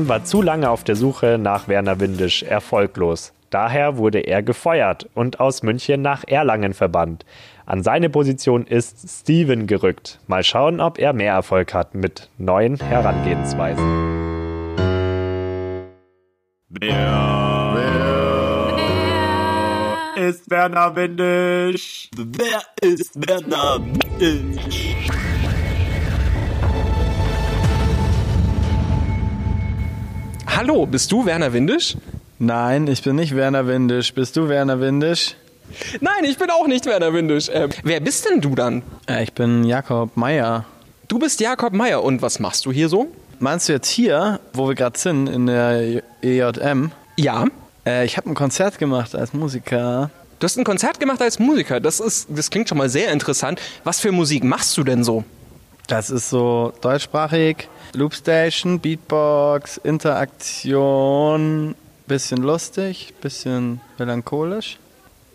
Jan 0.00 0.08
war 0.08 0.24
zu 0.24 0.40
lange 0.40 0.70
auf 0.70 0.82
der 0.82 0.96
Suche 0.96 1.36
nach 1.38 1.68
Werner 1.68 2.00
Windisch 2.00 2.42
erfolglos. 2.42 3.34
Daher 3.50 3.98
wurde 3.98 4.20
er 4.20 4.42
gefeuert 4.42 5.10
und 5.14 5.40
aus 5.40 5.62
München 5.62 6.00
nach 6.00 6.24
Erlangen 6.26 6.72
verbannt. 6.72 7.26
An 7.66 7.82
seine 7.82 8.08
Position 8.08 8.66
ist 8.66 9.20
Steven 9.20 9.66
gerückt. 9.66 10.18
Mal 10.26 10.42
schauen, 10.42 10.80
ob 10.80 10.98
er 10.98 11.12
mehr 11.12 11.34
Erfolg 11.34 11.74
hat 11.74 11.94
mit 11.94 12.30
neuen 12.38 12.78
Herangehensweisen. 12.78 13.84
Ist 20.16 20.50
Werner 20.50 20.96
Windisch. 20.96 22.08
Wer 22.16 22.62
ist 22.80 23.28
Werner 23.28 23.80
Windisch? 24.18 25.19
Hallo, 30.56 30.84
bist 30.84 31.12
du 31.12 31.24
Werner 31.24 31.52
Windisch? 31.52 31.96
Nein, 32.40 32.88
ich 32.88 33.02
bin 33.02 33.16
nicht 33.16 33.36
Werner 33.36 33.68
Windisch. 33.68 34.12
Bist 34.12 34.36
du 34.36 34.48
Werner 34.48 34.80
Windisch? 34.80 35.36
Nein, 36.00 36.24
ich 36.24 36.38
bin 36.38 36.50
auch 36.50 36.66
nicht 36.66 36.86
Werner 36.86 37.14
Windisch. 37.14 37.48
Ähm, 37.52 37.70
wer 37.84 38.00
bist 38.00 38.28
denn 38.28 38.40
du 38.40 38.56
dann? 38.56 38.82
Äh, 39.08 39.22
ich 39.22 39.32
bin 39.32 39.62
Jakob 39.62 40.16
Meyer. 40.16 40.64
Du 41.06 41.20
bist 41.20 41.40
Jakob 41.40 41.72
Meyer 41.72 42.02
und 42.02 42.20
was 42.20 42.40
machst 42.40 42.66
du 42.66 42.72
hier 42.72 42.88
so? 42.88 43.08
Meinst 43.38 43.68
du 43.68 43.72
jetzt 43.72 43.88
hier, 43.88 44.40
wo 44.52 44.66
wir 44.66 44.74
gerade 44.74 44.98
sind, 44.98 45.28
in 45.28 45.46
der 45.46 46.02
EJM? 46.20 46.90
Ja. 47.16 47.46
Äh, 47.86 48.04
ich 48.04 48.16
habe 48.16 48.28
ein 48.28 48.34
Konzert 48.34 48.78
gemacht 48.78 49.14
als 49.14 49.32
Musiker. 49.32 50.10
Du 50.40 50.44
hast 50.44 50.58
ein 50.58 50.64
Konzert 50.64 50.98
gemacht 50.98 51.22
als 51.22 51.38
Musiker. 51.38 51.78
Das, 51.78 52.00
ist, 52.00 52.26
das 52.28 52.50
klingt 52.50 52.68
schon 52.68 52.76
mal 52.76 52.88
sehr 52.88 53.12
interessant. 53.12 53.60
Was 53.84 54.00
für 54.00 54.10
Musik 54.10 54.42
machst 54.42 54.76
du 54.76 54.82
denn 54.82 55.04
so? 55.04 55.24
Das 55.90 56.08
ist 56.08 56.30
so 56.30 56.72
deutschsprachig, 56.82 57.68
Loopstation, 57.94 58.78
Beatbox, 58.78 59.76
Interaktion, 59.78 61.74
bisschen 62.06 62.42
lustig, 62.44 63.12
bisschen 63.20 63.80
melancholisch. 63.98 64.78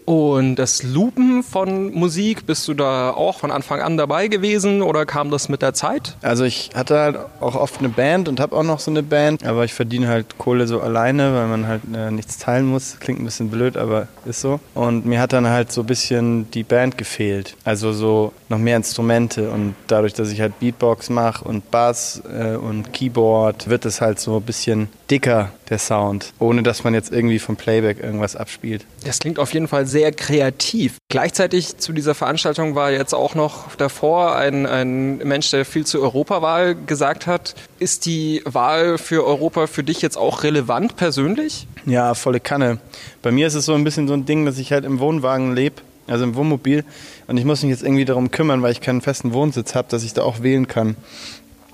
Und 0.06 0.56
das 0.58 0.84
Loopen 0.84 1.42
von 1.42 1.92
Musik, 1.94 2.46
bist 2.46 2.68
du 2.68 2.76
da 2.76 3.10
auch 3.10 3.40
von 3.40 3.50
Anfang 3.50 3.82
an 3.82 3.98
dabei 3.98 4.28
gewesen 4.28 4.84
oder 4.84 5.06
kam 5.06 5.32
das 5.32 5.50
mit 5.50 5.64
der 5.64 5.74
Zeit? 5.74 6.16
Also 6.22 6.44
ich 6.44 6.70
hatte 6.76 7.00
halt 7.00 7.18
auch 7.42 7.56
oft 7.56 7.80
eine 7.80 7.90
Band 7.90 8.30
und 8.30 8.40
habe 8.40 8.56
auch 8.56 8.64
noch 8.64 8.80
so 8.80 8.92
eine 8.92 9.02
Band, 9.02 9.44
aber 9.44 9.66
ich 9.66 9.74
verdiene 9.74 10.08
halt 10.08 10.38
Kohle 10.38 10.68
so 10.68 10.80
alleine, 10.80 11.34
weil 11.34 11.48
man 11.48 11.68
halt 11.68 11.82
äh, 11.94 12.12
nichts 12.12 12.38
teilen 12.38 12.68
muss. 12.68 12.98
Klingt 13.00 13.20
ein 13.20 13.26
bisschen 13.26 13.50
blöd, 13.50 13.78
aber 13.78 14.08
ist 14.26 14.42
so. 14.42 14.60
Und 14.76 15.08
mir 15.08 15.20
hat 15.20 15.34
dann 15.34 15.48
halt 15.48 15.72
so 15.72 15.82
ein 15.82 15.88
bisschen 15.88 16.52
die 16.52 16.64
Band 16.64 17.00
gefehlt. 17.00 17.56
Also 17.64 17.92
so 17.92 18.32
noch 18.48 18.60
mehr 18.60 18.78
Instrumente 18.78 19.50
und 19.50 19.74
dadurch, 19.88 20.14
dass 20.14 20.32
ich 20.32 20.40
halt 20.40 20.60
Beatbox 20.60 21.10
mache 21.10 21.44
und 21.46 21.72
Bass 21.72 22.22
äh, 22.32 22.56
und 22.56 22.94
Keyboard, 22.94 23.70
wird 23.70 23.86
es 23.86 24.02
halt 24.02 24.20
so 24.20 24.38
ein 24.38 24.44
bisschen 24.44 24.90
dicker, 25.10 25.52
der 25.70 25.80
Sound, 25.80 26.34
ohne 26.40 26.64
dass 26.64 26.84
man 26.84 26.94
jetzt 26.94 27.12
irgendwie 27.12 27.40
vom 27.40 27.56
Playback 27.56 28.04
irgendwas 28.04 28.36
abspielt. 28.36 28.86
Das 29.04 29.20
klingt 29.20 29.40
auf 29.40 29.54
jeden 29.54 29.68
Fall 29.68 29.86
sehr 29.86 29.95
kreativ. 30.12 30.98
Gleichzeitig 31.10 31.78
zu 31.78 31.94
dieser 31.94 32.16
Veranstaltung 32.16 32.76
war 32.76 32.92
jetzt 32.92 33.14
auch 33.14 33.36
noch 33.36 33.76
davor 33.76 34.36
ein, 34.36 34.66
ein 34.66 35.18
Mensch, 35.18 35.52
der 35.52 35.66
viel 35.66 35.86
zur 35.86 36.02
Europawahl 36.02 36.76
gesagt 36.76 37.28
hat. 37.28 37.56
Ist 37.80 38.06
die 38.06 38.42
Wahl 38.46 38.98
für 38.98 39.26
Europa 39.26 39.68
für 39.68 39.84
dich 39.84 40.02
jetzt 40.02 40.18
auch 40.18 40.44
relevant 40.44 40.96
persönlich? 40.96 41.68
Ja, 41.86 42.14
volle 42.14 42.40
Kanne. 42.40 42.80
Bei 43.22 43.32
mir 43.32 43.48
ist 43.48 43.56
es 43.56 43.66
so 43.66 43.74
ein 43.74 43.84
bisschen 43.84 44.08
so 44.08 44.14
ein 44.14 44.26
Ding, 44.26 44.46
dass 44.46 44.58
ich 44.58 44.72
halt 44.72 44.86
im 44.86 45.00
Wohnwagen 45.00 45.56
lebe, 45.56 45.82
also 46.08 46.24
im 46.24 46.36
Wohnmobil, 46.36 46.84
und 47.28 47.38
ich 47.38 47.46
muss 47.46 47.64
mich 47.64 47.72
jetzt 47.72 47.84
irgendwie 47.84 48.06
darum 48.06 48.32
kümmern, 48.32 48.62
weil 48.62 48.72
ich 48.72 48.82
keinen 48.82 49.02
festen 49.02 49.34
Wohnsitz 49.34 49.76
habe, 49.76 49.88
dass 49.90 50.04
ich 50.04 50.14
da 50.14 50.24
auch 50.24 50.44
wählen 50.44 50.68
kann. 50.68 50.96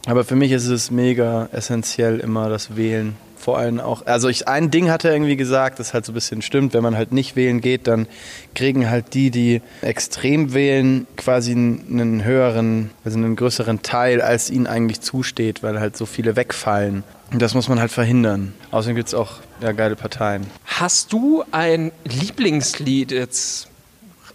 Aber 0.05 0.23
für 0.23 0.35
mich 0.35 0.51
ist 0.51 0.67
es 0.67 0.89
mega 0.89 1.49
essentiell 1.51 2.19
immer 2.19 2.49
das 2.49 2.75
Wählen. 2.75 3.15
Vor 3.41 3.57
allem 3.57 3.79
auch, 3.79 4.05
also 4.05 4.29
ich, 4.29 4.47
ein 4.47 4.69
Ding 4.69 4.91
hat 4.91 5.03
er 5.03 5.13
irgendwie 5.13 5.35
gesagt, 5.35 5.79
das 5.79 5.95
halt 5.95 6.05
so 6.05 6.11
ein 6.11 6.13
bisschen 6.13 6.43
stimmt, 6.43 6.75
wenn 6.75 6.83
man 6.83 6.95
halt 6.95 7.11
nicht 7.11 7.35
wählen 7.35 7.59
geht, 7.59 7.87
dann 7.87 8.05
kriegen 8.53 8.87
halt 8.87 9.15
die, 9.15 9.31
die 9.31 9.63
extrem 9.81 10.53
wählen, 10.53 11.07
quasi 11.17 11.53
einen 11.53 12.23
höheren, 12.23 12.91
also 13.03 13.17
einen 13.17 13.35
größeren 13.35 13.81
Teil, 13.81 14.21
als 14.21 14.51
ihnen 14.51 14.67
eigentlich 14.67 15.01
zusteht, 15.01 15.63
weil 15.63 15.79
halt 15.79 15.97
so 15.97 16.05
viele 16.05 16.35
wegfallen. 16.35 17.03
Und 17.31 17.41
das 17.41 17.55
muss 17.55 17.67
man 17.67 17.79
halt 17.79 17.91
verhindern. 17.91 18.53
Außerdem 18.69 18.95
gibt 18.95 19.07
es 19.07 19.15
auch 19.15 19.39
ja, 19.59 19.71
geile 19.71 19.95
Parteien. 19.95 20.45
Hast 20.65 21.11
du 21.11 21.43
ein 21.51 21.91
Lieblingslied 22.03 23.11
jetzt, 23.11 23.69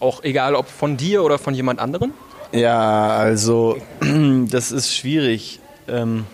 auch 0.01 0.25
egal 0.25 0.57
ob 0.57 0.69
von 0.69 0.97
dir 0.97 1.23
oder 1.23 1.39
von 1.39 1.55
jemand 1.55 1.79
anderen? 1.79 2.13
Ja, 2.51 3.11
also 3.11 3.79
das 4.51 4.73
ist 4.73 4.93
schwierig. 4.93 5.61
Ähm, 5.87 6.25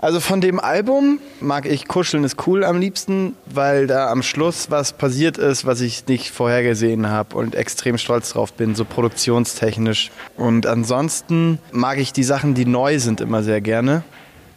also 0.00 0.20
von 0.20 0.40
dem 0.40 0.58
Album 0.58 1.18
mag 1.40 1.66
ich 1.66 1.86
Kuscheln 1.86 2.24
ist 2.24 2.46
cool 2.46 2.64
am 2.64 2.80
liebsten, 2.80 3.36
weil 3.46 3.86
da 3.86 4.10
am 4.10 4.22
Schluss 4.22 4.70
was 4.70 4.94
passiert 4.94 5.36
ist, 5.36 5.66
was 5.66 5.82
ich 5.82 6.06
nicht 6.06 6.30
vorhergesehen 6.30 7.10
habe 7.10 7.36
und 7.36 7.54
extrem 7.54 7.98
stolz 7.98 8.32
drauf 8.32 8.54
bin, 8.54 8.74
so 8.74 8.86
produktionstechnisch. 8.86 10.10
Und 10.36 10.66
ansonsten 10.66 11.58
mag 11.70 11.98
ich 11.98 12.14
die 12.14 12.24
Sachen, 12.24 12.54
die 12.54 12.64
neu 12.64 12.98
sind, 12.98 13.20
immer 13.20 13.42
sehr 13.42 13.60
gerne. 13.60 14.02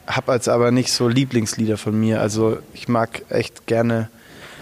Hab 0.08 0.30
als 0.30 0.48
aber 0.48 0.72
nicht 0.72 0.92
so 0.92 1.08
Lieblingslieder 1.10 1.78
von 1.78 2.00
mir. 2.00 2.22
Also 2.22 2.60
ich 2.74 2.88
mag 2.88 3.24
echt 3.30 3.68
gerne 3.68 4.10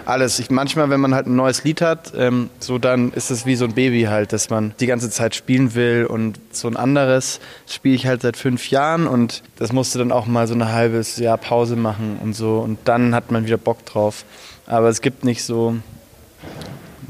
alles. 0.06 0.40
Ich, 0.40 0.50
manchmal, 0.50 0.90
wenn 0.90 1.00
man 1.00 1.14
halt 1.14 1.28
ein 1.28 1.36
neues 1.36 1.64
Lied 1.64 1.82
hat, 1.82 2.14
ähm, 2.16 2.50
so 2.60 2.78
dann 2.78 3.12
ist 3.14 3.32
es 3.32 3.46
wie 3.46 3.56
so 3.56 3.66
ein 3.66 3.74
Baby 3.74 4.04
halt, 4.04 4.34
dass 4.34 4.50
man 4.50 4.74
die 4.80 4.88
ganze 4.88 5.10
Zeit 5.10 5.36
spielen 5.36 5.76
will 5.76 6.06
und 6.06 6.40
so 6.52 6.68
ein 6.68 6.78
anderes 6.78 7.40
spiele 7.68 7.96
ich 7.96 8.08
halt 8.08 8.22
seit 8.22 8.38
fünf 8.38 8.70
Jahren 8.70 9.08
und 9.08 9.44
das 9.58 9.72
musste 9.72 10.00
dann 10.00 10.12
auch 10.12 10.26
mal 10.26 10.48
so 10.48 10.54
ein 10.54 10.72
halbes 10.72 11.18
Jahr 11.18 11.38
Pause 11.38 11.76
machen 11.76 12.20
und 12.22 12.34
so 12.34 12.60
und 12.60 12.80
dann 12.86 13.16
hat 13.16 13.32
man 13.32 13.46
wieder 13.46 13.58
Bock 13.58 13.86
drauf. 13.86 14.26
Aber 14.68 14.90
es 14.90 15.02
gibt 15.02 15.26
nicht 15.26 15.44
so, 15.44 15.76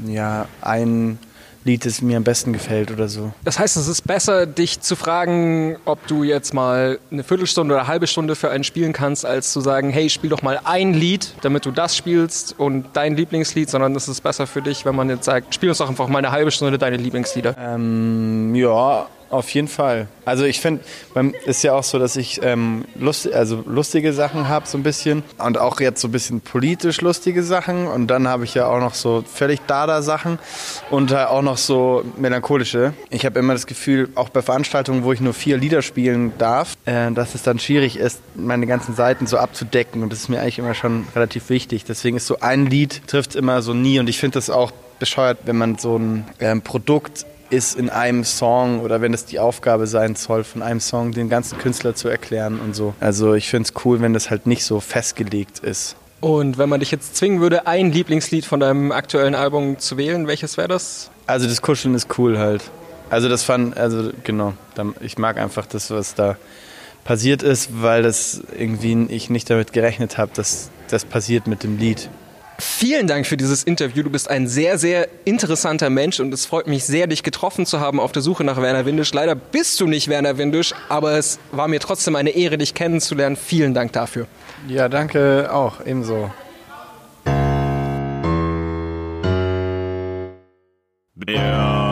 ja, 0.06 0.46
ein 0.60 1.18
Lied, 1.64 1.84
das 1.84 2.02
mir 2.02 2.16
am 2.16 2.24
besten 2.24 2.52
gefällt 2.52 2.90
oder 2.90 3.08
so. 3.08 3.32
Das 3.44 3.58
heißt, 3.58 3.76
es 3.76 3.88
ist 3.88 4.06
besser, 4.06 4.46
dich 4.46 4.80
zu 4.80 4.96
fragen, 4.96 5.76
ob 5.84 6.06
du 6.06 6.24
jetzt 6.24 6.54
mal 6.54 6.98
eine 7.10 7.22
Viertelstunde 7.22 7.74
oder 7.74 7.82
eine 7.82 7.88
halbe 7.88 8.06
Stunde 8.06 8.34
für 8.34 8.50
einen 8.50 8.64
spielen 8.64 8.92
kannst, 8.92 9.24
als 9.24 9.52
zu 9.52 9.60
sagen, 9.60 9.90
hey, 9.90 10.10
spiel 10.10 10.30
doch 10.30 10.42
mal 10.42 10.60
ein 10.64 10.92
Lied, 10.94 11.34
damit 11.42 11.64
du 11.64 11.70
das 11.70 11.96
spielst 11.96 12.54
und 12.58 12.86
dein 12.94 13.16
Lieblingslied, 13.16 13.70
sondern 13.70 13.94
es 13.94 14.08
ist 14.08 14.22
besser 14.22 14.46
für 14.46 14.62
dich, 14.62 14.84
wenn 14.84 14.96
man 14.96 15.08
jetzt 15.08 15.24
sagt, 15.24 15.54
spiel 15.54 15.68
uns 15.68 15.78
doch 15.78 15.88
einfach 15.88 16.08
mal 16.08 16.18
eine 16.18 16.32
halbe 16.32 16.50
Stunde 16.50 16.78
deine 16.78 16.96
Lieblingslieder. 16.96 17.56
Ähm, 17.58 18.54
ja, 18.54 19.06
auf 19.32 19.50
jeden 19.50 19.68
Fall. 19.68 20.08
Also 20.24 20.44
ich 20.44 20.60
finde, 20.60 20.82
ist 21.46 21.64
ja 21.64 21.72
auch 21.72 21.82
so, 21.82 21.98
dass 21.98 22.16
ich 22.16 22.40
ähm, 22.42 22.84
lust, 22.94 23.32
also 23.32 23.64
lustige 23.66 24.12
Sachen 24.12 24.48
habe 24.48 24.66
so 24.68 24.78
ein 24.78 24.82
bisschen 24.82 25.22
und 25.38 25.58
auch 25.58 25.80
jetzt 25.80 26.00
so 26.00 26.08
ein 26.08 26.12
bisschen 26.12 26.40
politisch 26.40 27.00
lustige 27.00 27.42
Sachen 27.42 27.86
und 27.86 28.06
dann 28.08 28.28
habe 28.28 28.44
ich 28.44 28.54
ja 28.54 28.66
auch 28.66 28.78
noch 28.78 28.94
so 28.94 29.24
völlig 29.26 29.60
Dada-Sachen 29.66 30.38
und 30.90 31.10
äh, 31.12 31.16
auch 31.16 31.42
noch 31.42 31.56
so 31.56 32.04
melancholische. 32.18 32.92
Ich 33.10 33.24
habe 33.24 33.38
immer 33.38 33.54
das 33.54 33.66
Gefühl, 33.66 34.10
auch 34.14 34.28
bei 34.28 34.42
Veranstaltungen, 34.42 35.02
wo 35.02 35.12
ich 35.12 35.20
nur 35.20 35.34
vier 35.34 35.56
Lieder 35.56 35.82
spielen 35.82 36.32
darf, 36.38 36.76
äh, 36.84 37.10
dass 37.10 37.34
es 37.34 37.42
dann 37.42 37.58
schwierig 37.58 37.96
ist, 37.96 38.20
meine 38.34 38.66
ganzen 38.66 38.94
Seiten 38.94 39.26
so 39.26 39.38
abzudecken 39.38 40.02
und 40.02 40.12
das 40.12 40.20
ist 40.20 40.28
mir 40.28 40.40
eigentlich 40.40 40.58
immer 40.58 40.74
schon 40.74 41.06
relativ 41.14 41.48
wichtig. 41.48 41.84
Deswegen 41.84 42.18
ist 42.18 42.26
so 42.26 42.38
ein 42.40 42.66
Lied 42.66 43.02
trifft 43.06 43.34
immer 43.34 43.62
so 43.62 43.74
nie 43.74 43.98
und 43.98 44.08
ich 44.08 44.18
finde 44.18 44.34
das 44.34 44.50
auch 44.50 44.72
bescheuert, 44.98 45.38
wenn 45.46 45.56
man 45.56 45.78
so 45.78 45.96
ein 45.96 46.24
ähm, 46.38 46.62
Produkt 46.62 47.26
ist 47.52 47.76
in 47.76 47.90
einem 47.90 48.24
Song 48.24 48.80
oder 48.80 49.00
wenn 49.00 49.12
es 49.12 49.26
die 49.26 49.38
Aufgabe 49.38 49.86
sein 49.86 50.16
soll, 50.16 50.42
von 50.42 50.62
einem 50.62 50.80
Song 50.80 51.12
den 51.12 51.28
ganzen 51.28 51.58
Künstler 51.58 51.94
zu 51.94 52.08
erklären 52.08 52.58
und 52.58 52.74
so. 52.74 52.94
Also 52.98 53.34
ich 53.34 53.50
finde 53.50 53.68
es 53.68 53.84
cool, 53.84 54.00
wenn 54.00 54.14
das 54.14 54.30
halt 54.30 54.46
nicht 54.46 54.64
so 54.64 54.80
festgelegt 54.80 55.58
ist. 55.58 55.96
Und 56.20 56.56
wenn 56.56 56.68
man 56.68 56.80
dich 56.80 56.90
jetzt 56.90 57.16
zwingen 57.16 57.40
würde, 57.40 57.66
ein 57.66 57.92
Lieblingslied 57.92 58.46
von 58.46 58.60
deinem 58.60 58.92
aktuellen 58.92 59.34
Album 59.34 59.78
zu 59.78 59.96
wählen, 59.96 60.26
welches 60.26 60.56
wäre 60.56 60.68
das? 60.68 61.10
Also 61.26 61.46
das 61.46 61.60
Kuscheln 61.60 61.94
ist 61.94 62.18
cool 62.18 62.38
halt. 62.38 62.62
Also 63.10 63.28
das 63.28 63.42
fand, 63.42 63.76
also 63.76 64.10
genau, 64.24 64.54
ich 65.00 65.18
mag 65.18 65.36
einfach 65.36 65.66
das, 65.66 65.90
was 65.90 66.14
da 66.14 66.36
passiert 67.04 67.42
ist, 67.42 67.82
weil 67.82 68.02
das 68.02 68.40
irgendwie 68.56 69.06
ich 69.10 69.28
nicht 69.28 69.50
damit 69.50 69.72
gerechnet 69.72 70.16
habe, 70.16 70.30
dass 70.34 70.70
das 70.88 71.04
passiert 71.04 71.46
mit 71.46 71.64
dem 71.64 71.76
Lied. 71.76 72.08
Vielen 72.64 73.08
Dank 73.08 73.26
für 73.26 73.36
dieses 73.36 73.64
Interview. 73.64 74.04
Du 74.04 74.10
bist 74.10 74.30
ein 74.30 74.46
sehr, 74.46 74.78
sehr 74.78 75.08
interessanter 75.24 75.90
Mensch 75.90 76.20
und 76.20 76.32
es 76.32 76.46
freut 76.46 76.68
mich 76.68 76.84
sehr, 76.84 77.08
dich 77.08 77.24
getroffen 77.24 77.66
zu 77.66 77.80
haben 77.80 77.98
auf 77.98 78.12
der 78.12 78.22
Suche 78.22 78.44
nach 78.44 78.62
Werner 78.62 78.86
Windisch. 78.86 79.12
Leider 79.12 79.34
bist 79.34 79.80
du 79.80 79.88
nicht 79.88 80.06
Werner 80.06 80.38
Windisch, 80.38 80.72
aber 80.88 81.18
es 81.18 81.40
war 81.50 81.66
mir 81.66 81.80
trotzdem 81.80 82.14
eine 82.14 82.30
Ehre, 82.30 82.58
dich 82.58 82.72
kennenzulernen. 82.72 83.34
Vielen 83.34 83.74
Dank 83.74 83.92
dafür. 83.92 84.28
Ja, 84.68 84.88
danke 84.88 85.52
auch, 85.52 85.84
ebenso. 85.84 86.30
Wer 91.16 91.82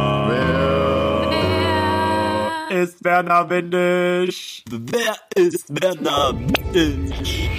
ist 2.71 3.05
Werner 3.05 3.51
Windisch? 3.51 4.63
Wer 4.71 5.17
ist 5.35 5.65
Werner 5.69 6.33
Windisch? 6.73 7.51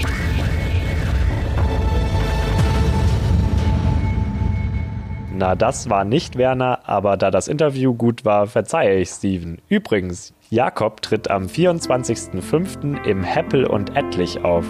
Na, 5.33 5.55
das 5.55 5.89
war 5.89 6.03
nicht 6.03 6.37
Werner, 6.37 6.79
aber 6.83 7.15
da 7.15 7.31
das 7.31 7.47
Interview 7.47 7.93
gut 7.93 8.25
war, 8.25 8.47
verzeihe 8.47 8.99
ich 8.99 9.09
Steven. 9.09 9.59
Übrigens, 9.69 10.33
Jakob 10.49 11.01
tritt 11.01 11.31
am 11.31 11.45
24.05. 11.45 13.05
im 13.05 13.23
Heppel 13.23 13.65
und 13.65 13.95
Etlich 13.95 14.43
auf. 14.43 14.65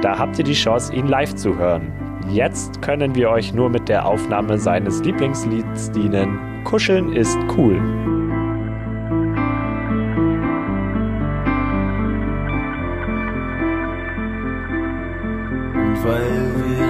Da 0.00 0.18
habt 0.18 0.38
ihr 0.38 0.44
die 0.44 0.54
Chance, 0.54 0.94
ihn 0.94 1.06
live 1.06 1.34
zu 1.34 1.58
hören. 1.58 1.92
Jetzt 2.30 2.80
können 2.80 3.14
wir 3.14 3.30
euch 3.30 3.52
nur 3.52 3.68
mit 3.68 3.88
der 3.88 4.06
Aufnahme 4.06 4.58
seines 4.58 5.02
Lieblingslieds 5.02 5.92
dienen. 5.92 6.64
Kuscheln 6.64 7.12
ist 7.12 7.38
cool. 7.56 7.76
Weil 16.02 16.52
wir 16.56 16.85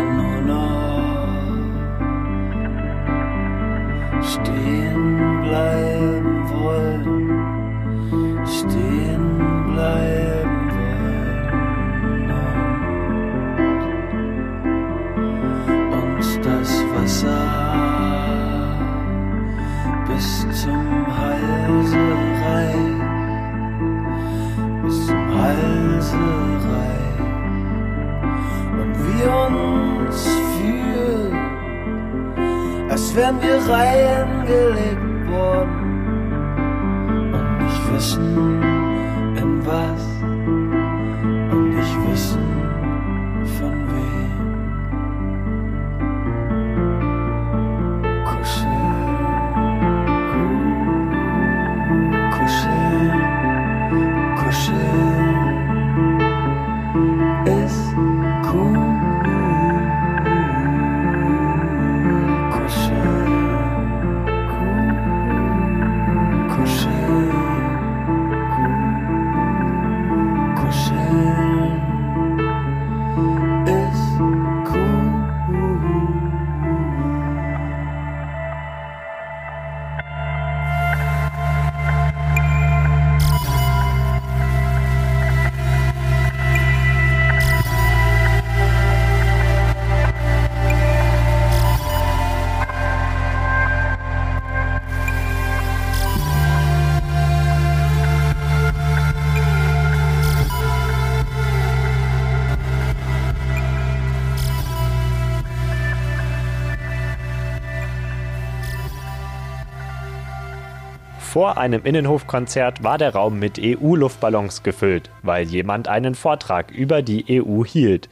Vor 111.56 111.62
einem 111.62 111.86
Innenhofkonzert 111.86 112.84
war 112.84 112.98
der 112.98 113.14
Raum 113.14 113.38
mit 113.38 113.58
EU-Luftballons 113.58 114.62
gefüllt, 114.62 115.08
weil 115.22 115.46
jemand 115.46 115.88
einen 115.88 116.14
Vortrag 116.14 116.70
über 116.70 117.00
die 117.00 117.24
EU 117.42 117.64
hielt. 117.64 118.10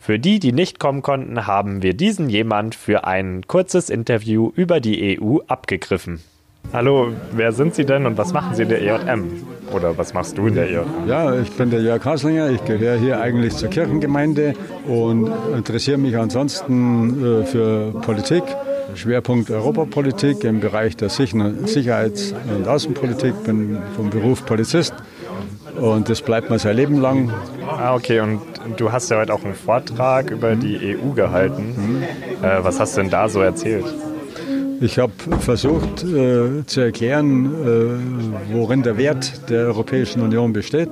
Für 0.00 0.18
die, 0.18 0.40
die 0.40 0.50
nicht 0.50 0.80
kommen 0.80 1.00
konnten, 1.00 1.46
haben 1.46 1.84
wir 1.84 1.94
diesen 1.94 2.28
jemand 2.28 2.74
für 2.74 3.04
ein 3.04 3.46
kurzes 3.46 3.90
Interview 3.90 4.50
über 4.56 4.80
die 4.80 5.20
EU 5.20 5.38
abgegriffen. 5.46 6.20
Hallo, 6.72 7.12
wer 7.30 7.52
sind 7.52 7.76
Sie 7.76 7.84
denn 7.84 8.06
und 8.06 8.18
was 8.18 8.32
machen 8.32 8.56
Sie 8.56 8.64
in 8.64 8.68
der 8.70 8.82
EJM? 8.82 9.44
Oder 9.72 9.96
was 9.96 10.12
machst 10.12 10.36
du 10.36 10.48
in 10.48 10.56
der 10.56 10.68
EJM? 10.68 11.06
Ja, 11.06 11.40
ich 11.40 11.52
bin 11.52 11.70
der 11.70 11.82
Jörg 11.82 12.04
Haslinger. 12.04 12.50
Ich 12.50 12.64
gehöre 12.64 12.98
hier 12.98 13.20
eigentlich 13.20 13.54
zur 13.54 13.70
Kirchengemeinde 13.70 14.54
und 14.88 15.30
interessiere 15.56 15.98
mich 15.98 16.18
ansonsten 16.18 17.42
äh, 17.42 17.44
für 17.44 17.92
Politik. 18.02 18.42
Schwerpunkt 18.94 19.50
Europapolitik 19.50 20.44
im 20.44 20.60
Bereich 20.60 20.96
der 20.96 21.08
Sicher- 21.08 21.52
Sicherheits- 21.64 22.34
und 22.56 22.66
Außenpolitik. 22.66 23.44
Bin 23.44 23.78
vom 23.96 24.10
Beruf 24.10 24.44
Polizist 24.44 24.94
und 25.80 26.08
das 26.08 26.22
bleibt 26.22 26.50
mir 26.50 26.58
sein 26.58 26.76
Leben 26.76 27.00
lang. 27.00 27.32
Ah, 27.66 27.94
okay, 27.94 28.20
und 28.20 28.40
du 28.76 28.92
hast 28.92 29.10
ja 29.10 29.18
heute 29.18 29.32
auch 29.32 29.44
einen 29.44 29.54
Vortrag 29.54 30.30
über 30.30 30.56
die 30.56 30.96
EU 30.96 31.12
gehalten. 31.12 32.02
Äh, 32.42 32.58
was 32.62 32.80
hast 32.80 32.96
du 32.96 33.02
denn 33.02 33.10
da 33.10 33.28
so 33.28 33.40
erzählt? 33.40 33.86
Ich 34.82 34.98
habe 34.98 35.12
versucht 35.40 36.04
äh, 36.04 36.64
zu 36.66 36.80
erklären, 36.80 37.46
äh, 37.46 38.54
worin 38.54 38.82
der 38.82 38.96
Wert 38.96 39.50
der 39.50 39.66
Europäischen 39.66 40.22
Union 40.22 40.52
besteht. 40.52 40.88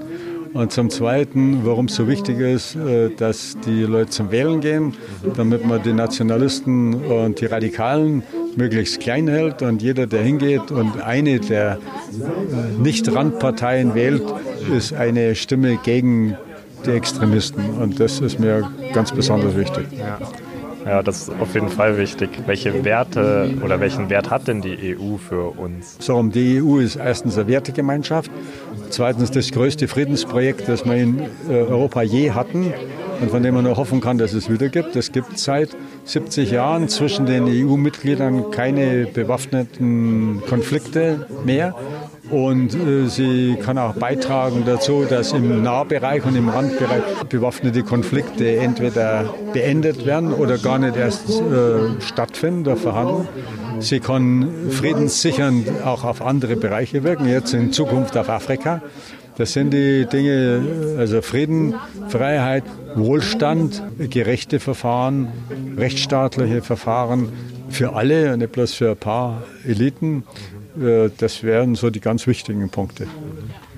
Und 0.53 0.73
zum 0.73 0.91
Zweiten, 0.91 1.65
warum 1.65 1.87
es 1.87 1.95
so 1.95 2.09
wichtig 2.09 2.39
ist, 2.41 2.75
äh, 2.77 3.11
dass 3.11 3.57
die 3.67 3.83
Leute 3.83 4.11
zum 4.11 4.31
Wählen 4.31 4.61
gehen, 4.61 4.95
damit 5.37 5.65
man 5.67 5.83
die 5.83 5.93
Nationalisten 5.93 6.95
und 6.95 7.41
die 7.41 7.47
Radikalen 7.47 8.23
möglichst 8.57 9.01
klein 9.01 9.29
hält. 9.29 9.63
Und 9.63 9.83
jeder, 9.83 10.07
der 10.07 10.23
hingeht 10.23 10.71
und 10.71 11.01
eine 11.03 11.41
der 11.41 11.79
äh, 11.79 12.81
Nicht-Randparteien 12.81 13.95
wählt, 13.95 14.23
ist 14.75 14.93
eine 14.93 15.35
Stimme 15.35 15.79
gegen 15.83 16.37
die 16.87 16.91
Extremisten. 16.91 17.63
Und 17.81 18.01
das 18.01 18.21
ist 18.21 18.39
mir 18.39 18.71
ganz 18.93 19.13
besonders 19.13 19.57
wichtig. 19.57 19.87
Ja. 19.97 20.19
Ja, 20.85 21.03
das 21.03 21.23
ist 21.23 21.41
auf 21.41 21.55
jeden 21.55 21.69
Fall 21.69 21.99
wichtig. 21.99 22.31
Welche 22.47 22.85
Werte 22.85 23.51
oder 23.64 23.81
welchen 23.81 24.11
Wert 24.11 24.31
hat 24.31 24.49
denn 24.49 24.61
die 24.61 24.97
EU 24.97 25.17
für 25.17 25.59
uns? 25.59 25.97
So, 26.01 26.23
die 26.23 26.62
EU 26.62 26.79
ist 26.79 26.97
erstens 26.97 27.37
eine 27.37 27.49
Wertegemeinschaft, 27.49 28.31
zweitens 28.91 29.31
das 29.31 29.51
größte 29.51 29.88
Friedensprojekt, 29.88 30.69
das 30.69 30.85
wir 30.85 30.95
in 30.95 31.21
äh, 31.49 31.53
Europa 31.53 32.03
je 32.03 32.31
hatten 32.33 32.73
und 33.21 33.31
von 33.31 33.43
dem 33.43 33.55
man 33.55 33.64
nur 33.64 33.77
hoffen 33.77 34.01
kann, 34.01 34.19
dass 34.19 34.33
es 34.33 34.51
wieder 34.51 34.69
gibt. 34.69 34.97
Es 34.97 35.12
gibt 35.12 35.38
seit 35.38 35.71
70 36.05 36.51
Jahren 36.51 36.88
zwischen 36.88 37.27
den 37.27 37.45
EU-Mitgliedern 37.45 38.51
keine 38.51 39.07
bewaffneten 39.07 40.43
Konflikte 40.49 41.27
mehr. 41.45 41.75
Und 42.31 42.75
äh, 42.75 43.07
sie 43.07 43.57
kann 43.62 43.79
auch 43.79 43.95
beitragen 43.95 44.64
dazu, 44.67 45.05
dass 45.09 45.33
im 45.33 45.62
Nahbereich 45.62 46.25
und 46.25 46.37
im 46.37 46.49
Randbereich 46.49 47.03
bewaffnete 47.29 47.83
Konflikte 47.83 48.57
entweder 48.57 49.35
beendet 49.53 50.05
werden 50.05 50.33
oder 50.33 50.59
gar 50.59 50.79
nicht 50.79 50.97
erst 50.97 51.31
äh, 51.31 52.01
stattfinden 52.01 52.61
oder 52.62 52.77
verhandeln. 52.77 53.29
Sie 53.81 54.01
kann 54.01 54.49
friedenssichernd 54.71 55.69
auch 55.85 56.05
auf 56.05 56.21
andere 56.21 56.57
Bereiche 56.57 57.05
wirken, 57.05 57.27
jetzt 57.29 57.55
in 57.55 57.73
Zukunft 57.73 58.17
auf 58.17 58.29
Afrika. 58.29 58.83
Das 59.37 59.53
sind 59.53 59.73
die 59.73 60.05
Dinge, 60.05 60.97
also 60.99 61.23
Frieden, 61.23 61.75
Freiheit, 62.09 62.64
Wohlstand, 62.97 63.85
gerechte 64.11 64.59
Verfahren, 64.59 65.29
rechtsstaatliche 65.77 66.61
Verfahren 66.61 67.29
für 67.71 67.95
alle 67.95 68.33
und 68.33 68.41
nicht 68.41 68.51
bloß 68.51 68.75
für 68.75 68.91
ein 68.91 68.97
paar 68.97 69.45
Eliten. 69.64 70.25
Äh, 70.81 71.11
Das 71.17 71.43
wären 71.43 71.75
so 71.75 71.91
die 71.91 72.01
ganz 72.01 72.27
wichtigen 72.27 72.69
Punkte. 72.71 73.07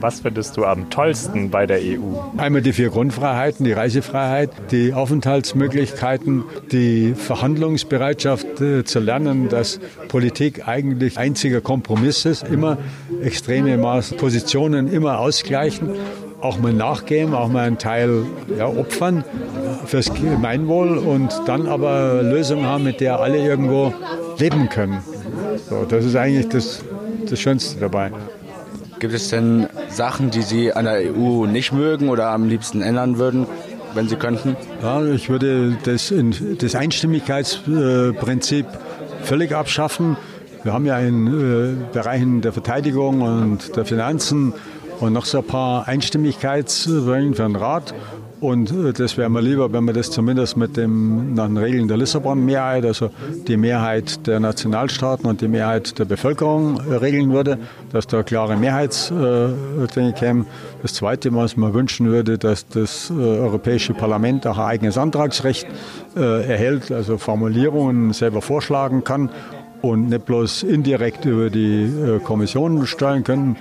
Was 0.00 0.20
findest 0.20 0.56
du 0.56 0.64
am 0.64 0.88
tollsten 0.88 1.50
bei 1.50 1.66
der 1.66 1.78
EU? 1.78 2.38
Einmal 2.38 2.62
die 2.62 2.72
vier 2.72 2.88
Grundfreiheiten, 2.88 3.66
die 3.66 3.72
Reisefreiheit, 3.72 4.50
die 4.70 4.94
Aufenthaltsmöglichkeiten, 4.94 6.44
die 6.72 7.14
Verhandlungsbereitschaft 7.14 8.60
äh, 8.62 8.84
zu 8.84 8.98
lernen, 8.98 9.48
dass 9.50 9.78
Politik 10.08 10.66
eigentlich 10.66 11.18
einziger 11.18 11.60
Kompromiss 11.60 12.24
ist, 12.24 12.48
immer 12.48 12.78
extreme 13.22 13.76
Maß 13.76 14.14
Positionen 14.14 14.90
immer 14.90 15.18
ausgleichen, 15.18 15.90
auch 16.40 16.58
mal 16.58 16.72
nachgeben, 16.72 17.34
auch 17.34 17.48
mal 17.48 17.66
einen 17.66 17.76
Teil 17.76 18.24
ja, 18.56 18.66
opfern 18.66 19.24
fürs 19.84 20.12
Gemeinwohl 20.14 20.96
und 20.96 21.30
dann 21.44 21.66
aber 21.66 22.22
Lösungen 22.22 22.64
haben, 22.64 22.84
mit 22.84 23.00
der 23.00 23.20
alle 23.20 23.36
irgendwo 23.38 23.92
leben 24.38 24.70
können. 24.70 25.02
So, 25.68 25.84
das 25.84 26.06
ist 26.06 26.16
eigentlich 26.16 26.48
das, 26.48 26.82
das 27.30 27.40
Schönste 27.40 27.80
dabei. 27.80 28.10
Gibt 28.98 29.14
es 29.14 29.28
denn 29.30 29.66
Sachen, 29.88 30.30
die 30.30 30.42
Sie 30.42 30.72
an 30.72 30.84
der 30.84 31.00
EU 31.14 31.46
nicht 31.46 31.72
mögen 31.72 32.08
oder 32.10 32.28
am 32.30 32.46
liebsten 32.48 32.82
ändern 32.82 33.18
würden, 33.18 33.46
wenn 33.94 34.08
Sie 34.08 34.16
könnten? 34.16 34.56
Ja, 34.82 35.02
ich 35.04 35.28
würde 35.30 35.76
das, 35.84 36.10
in- 36.10 36.58
das 36.58 36.74
Einstimmigkeitsprinzip 36.74 38.66
völlig 39.22 39.54
abschaffen. 39.54 40.16
Wir 40.62 40.72
haben 40.74 40.84
ja 40.84 40.98
in 40.98 41.26
äh, 41.26 41.92
Bereichen 41.92 42.42
der 42.42 42.52
Verteidigung 42.52 43.22
und 43.22 43.74
der 43.76 43.86
Finanzen 43.86 44.52
und 45.00 45.12
noch 45.12 45.24
so 45.24 45.38
ein 45.38 45.44
paar 45.44 45.88
Einstimmigkeitsregeln 45.88 47.34
für 47.34 47.42
den 47.42 47.56
Rat. 47.56 47.94
Und 48.40 48.70
äh, 48.70 48.92
das 48.92 49.18
wäre 49.18 49.28
mir 49.28 49.42
lieber, 49.42 49.72
wenn 49.72 49.84
man 49.84 49.94
das 49.94 50.10
zumindest 50.10 50.56
mit 50.56 50.76
dem, 50.76 51.34
nach 51.34 51.46
den 51.46 51.58
Regeln 51.58 51.88
der 51.88 51.98
Lissabon-Mehrheit, 51.98 52.86
also 52.86 53.10
die 53.46 53.58
Mehrheit 53.58 54.26
der 54.26 54.40
Nationalstaaten 54.40 55.26
und 55.26 55.42
die 55.42 55.48
Mehrheit 55.48 55.98
der 55.98 56.06
Bevölkerung 56.06 56.80
äh, 56.90 56.94
regeln 56.94 57.32
würde, 57.32 57.58
dass 57.92 58.06
da 58.06 58.22
klare 58.22 58.56
Mehrheitsdinge 58.56 60.14
kämen. 60.14 60.46
Das 60.80 60.94
Zweite, 60.94 61.34
was 61.34 61.56
man 61.58 61.74
wünschen 61.74 62.06
würde, 62.06 62.38
dass 62.38 62.66
das 62.66 63.10
äh, 63.10 63.14
Europäische 63.14 63.92
Parlament 63.92 64.46
auch 64.46 64.56
ein 64.56 64.64
eigenes 64.64 64.96
Antragsrecht 64.96 65.66
erhält, 66.16 66.90
also 66.90 67.18
Formulierungen 67.18 68.12
selber 68.12 68.42
vorschlagen 68.42 69.04
kann 69.04 69.30
und 69.80 70.08
nicht 70.08 70.24
bloß 70.24 70.64
indirekt 70.64 71.24
über 71.24 71.50
die 71.50 72.18
Kommission 72.24 72.84
steuern 72.84 73.22
können. 73.22 73.56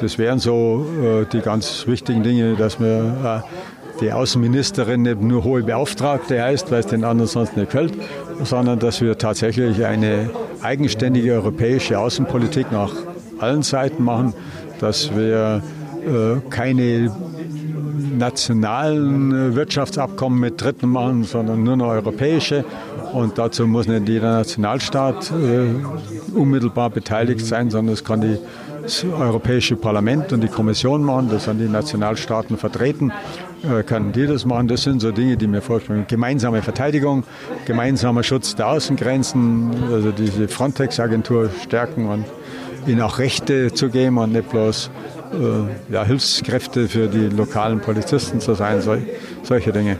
Das 0.00 0.18
wären 0.18 0.38
so 0.38 0.86
äh, 1.02 1.24
die 1.32 1.40
ganz 1.40 1.86
wichtigen 1.86 2.22
Dinge, 2.22 2.54
dass 2.56 2.78
wir 2.78 3.42
äh, 3.44 4.00
die 4.00 4.12
Außenministerin 4.12 5.02
nicht 5.02 5.22
nur 5.22 5.44
hohe 5.44 5.62
Beauftragte 5.62 6.42
heißt, 6.42 6.70
weil 6.70 6.80
es 6.80 6.86
den 6.86 7.04
anderen 7.04 7.28
sonst 7.28 7.56
nicht 7.56 7.70
gefällt, 7.70 7.94
sondern 8.42 8.78
dass 8.78 9.00
wir 9.00 9.16
tatsächlich 9.16 9.84
eine 9.86 10.30
eigenständige 10.62 11.32
europäische 11.32 11.98
Außenpolitik 11.98 12.70
nach 12.72 12.92
allen 13.38 13.62
Seiten 13.62 14.04
machen, 14.04 14.34
dass 14.80 15.16
wir 15.16 15.62
äh, 16.06 16.50
keine 16.50 17.10
nationalen 18.16 19.32
äh, 19.32 19.54
Wirtschaftsabkommen 19.54 20.38
mit 20.38 20.60
Dritten 20.60 20.88
machen, 20.88 21.24
sondern 21.24 21.62
nur 21.62 21.76
noch 21.76 21.88
europäische. 21.88 22.64
Und 23.12 23.38
dazu 23.38 23.66
muss 23.66 23.86
nicht 23.86 24.08
jeder 24.08 24.32
Nationalstaat 24.32 25.30
äh, 25.30 26.34
unmittelbar 26.36 26.90
beteiligt 26.90 27.44
sein, 27.44 27.70
sondern 27.70 27.94
es 27.94 28.04
kann 28.04 28.20
die, 28.20 28.38
das 28.82 29.04
Europäische 29.04 29.76
Parlament 29.76 30.32
und 30.32 30.42
die 30.42 30.48
Kommission 30.48 31.02
machen, 31.02 31.28
das 31.30 31.44
sind 31.44 31.58
die 31.58 31.68
Nationalstaaten 31.68 32.56
vertreten, 32.56 33.12
äh, 33.62 33.82
können 33.82 34.12
die 34.12 34.26
das 34.26 34.44
machen. 34.44 34.68
Das 34.68 34.82
sind 34.82 35.00
so 35.00 35.12
Dinge, 35.12 35.36
die 35.36 35.46
mir 35.46 35.62
vorstellen. 35.62 36.04
Gemeinsame 36.08 36.62
Verteidigung, 36.62 37.24
gemeinsamer 37.64 38.22
Schutz 38.22 38.54
der 38.54 38.68
Außengrenzen, 38.68 39.70
also 39.92 40.12
diese 40.12 40.48
Frontex-Agentur 40.48 41.50
stärken 41.64 42.08
und 42.08 42.24
ihnen 42.86 43.00
auch 43.00 43.18
Rechte 43.18 43.72
zu 43.72 43.88
geben 43.88 44.18
und 44.18 44.32
nicht 44.32 44.50
bloß 44.50 44.90
äh, 45.32 45.92
ja, 45.92 46.04
Hilfskräfte 46.04 46.88
für 46.88 47.08
die 47.08 47.28
lokalen 47.28 47.80
Polizisten 47.80 48.40
zu 48.40 48.54
sein, 48.54 48.80
sol 48.80 49.02
solche 49.42 49.72
Dinge. 49.72 49.98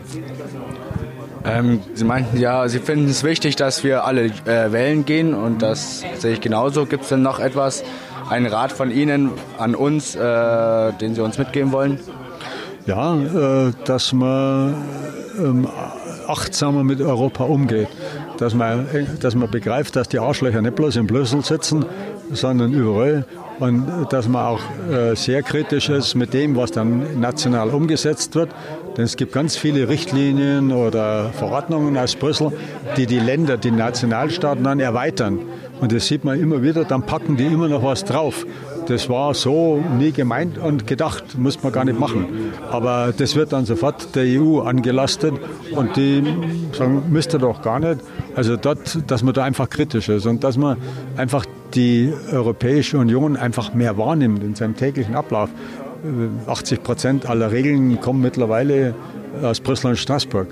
Ähm, 1.45 1.81
Sie 1.95 2.05
meinten 2.05 2.39
ja, 2.39 2.69
Sie 2.69 2.81
finden 2.81 3.09
es 3.09 3.23
wichtig, 3.23 3.57
dass 3.57 3.85
wir 3.85 4.05
alle 4.05 4.27
äh, 4.47 4.73
wählen 4.73 5.05
gehen 5.05 5.35
und 5.35 5.63
das 5.63 6.05
sehe 6.19 6.33
ich 6.33 6.41
genauso. 6.41 6.87
Gibt 6.87 7.05
es 7.05 7.11
denn 7.11 7.23
noch 7.23 7.39
etwas, 7.39 7.85
einen 8.29 8.47
Rat 8.47 8.73
von 8.73 8.91
Ihnen 8.91 9.31
an 9.59 9.75
uns, 9.75 10.17
äh, 10.17 10.93
den 10.95 11.15
Sie 11.15 11.23
uns 11.23 11.39
mitgeben 11.39 11.71
wollen? 11.71 12.01
Ja, 12.87 13.15
äh, 13.15 13.73
dass 13.85 14.13
man 14.13 14.75
ähm, 15.39 15.69
achtsamer 16.29 16.85
mit 16.85 17.01
Europa 17.01 17.45
umgeht. 17.45 17.89
Dass 18.39 18.55
man, 18.55 18.87
dass 19.21 19.35
man 19.35 19.51
begreift, 19.51 19.97
dass 19.97 20.09
die 20.09 20.19
Arschlöcher 20.19 20.61
nicht 20.61 20.75
bloß 20.75 20.97
in 20.97 21.07
Brüssel 21.07 21.43
sitzen, 21.43 21.85
sondern 22.33 22.73
überall. 22.73 23.25
Und 23.59 23.87
dass 24.11 24.29
man 24.29 24.45
auch 24.45 24.61
äh, 24.91 25.15
sehr 25.17 25.43
kritisch 25.43 25.89
ist 25.89 26.15
mit 26.15 26.35
dem, 26.35 26.57
was 26.57 26.73
dann 26.73 27.21
national 27.21 27.71
umgesetzt 27.71 28.35
wird. 28.35 28.51
Denn 28.97 29.05
es 29.05 29.17
gibt 29.17 29.33
ganz 29.33 29.57
viele 29.57 29.89
Richtlinien 29.89 30.73
oder 30.73 31.31
Verordnungen 31.31 31.97
aus 31.97 32.17
Brüssel, 32.17 32.53
die 32.99 33.07
die 33.07 33.19
Länder, 33.19 33.57
die 33.57 33.71
Nationalstaaten 33.71 34.63
dann 34.63 34.81
erweitern. 34.81 35.39
Und 35.81 35.93
das 35.93 36.07
sieht 36.07 36.25
man 36.25 36.39
immer 36.39 36.63
wieder, 36.63 36.85
dann 36.85 37.03
packen 37.03 37.37
die 37.37 37.47
immer 37.47 37.69
noch 37.69 37.83
was 37.83 38.05
drauf. 38.05 38.47
Das 38.87 39.09
war 39.09 39.35
so 39.35 39.83
nie 39.99 40.13
gemeint 40.13 40.59
und 40.59 40.87
gedacht, 40.87 41.37
muss 41.37 41.63
man 41.63 41.73
gar 41.73 41.85
nicht 41.85 41.99
machen. 41.99 42.53
Aber 42.71 43.13
das 43.17 43.35
wird 43.35 43.53
dann 43.53 43.65
sofort 43.65 44.15
der 44.15 44.25
EU 44.41 44.61
angelastet 44.61 45.35
und 45.73 45.97
die 45.97 46.23
sagen, 46.73 47.03
müsst 47.11 47.35
ihr 47.35 47.39
doch 47.39 47.63
gar 47.63 47.81
nicht. 47.81 48.01
Also 48.35 48.57
dort, 48.57 48.99
dass 49.11 49.23
man 49.23 49.35
da 49.35 49.45
einfach 49.45 49.69
kritisch 49.69 50.09
ist 50.09 50.27
und 50.27 50.45
dass 50.45 50.57
man 50.57 50.77
einfach 51.17 51.45
die 51.75 52.13
Europäische 52.33 52.99
Union 52.99 53.37
einfach 53.37 53.75
mehr 53.75 53.99
wahrnimmt 53.99 54.43
in 54.43 54.55
seinem 54.55 54.77
täglichen 54.77 55.17
Ablauf. 55.17 55.51
80 56.47 56.83
Prozent 56.83 57.29
aller 57.29 57.51
Regeln 57.51 58.01
kommen 58.01 58.21
mittlerweile 58.21 58.95
aus 59.43 59.61
Brüssel 59.61 59.91
und 59.91 59.97
Straßburg. 59.97 60.49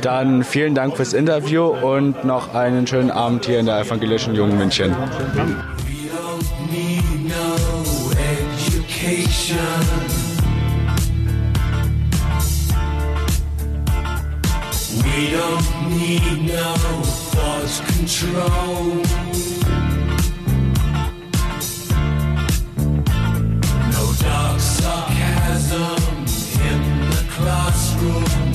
Dann 0.00 0.42
vielen 0.42 0.74
Dank 0.74 0.96
fürs 0.96 1.12
Interview 1.12 1.64
und 1.64 2.24
noch 2.24 2.54
einen 2.54 2.86
schönen 2.86 3.10
Abend 3.10 3.46
hier 3.46 3.60
in 3.60 3.66
der 3.66 3.80
Evangelischen 3.80 4.34
Jungen 4.34 4.58
München. 4.58 4.94
Education. 9.10 9.58
We 15.04 15.30
don't 15.30 15.90
need 15.90 16.42
no 16.46 16.74
thought 17.32 17.82
control. 17.86 19.02
No 23.92 24.12
dark 24.20 24.60
sarcasm 24.60 25.98
in 26.68 26.80
the 27.10 27.24
classroom. 27.30 28.49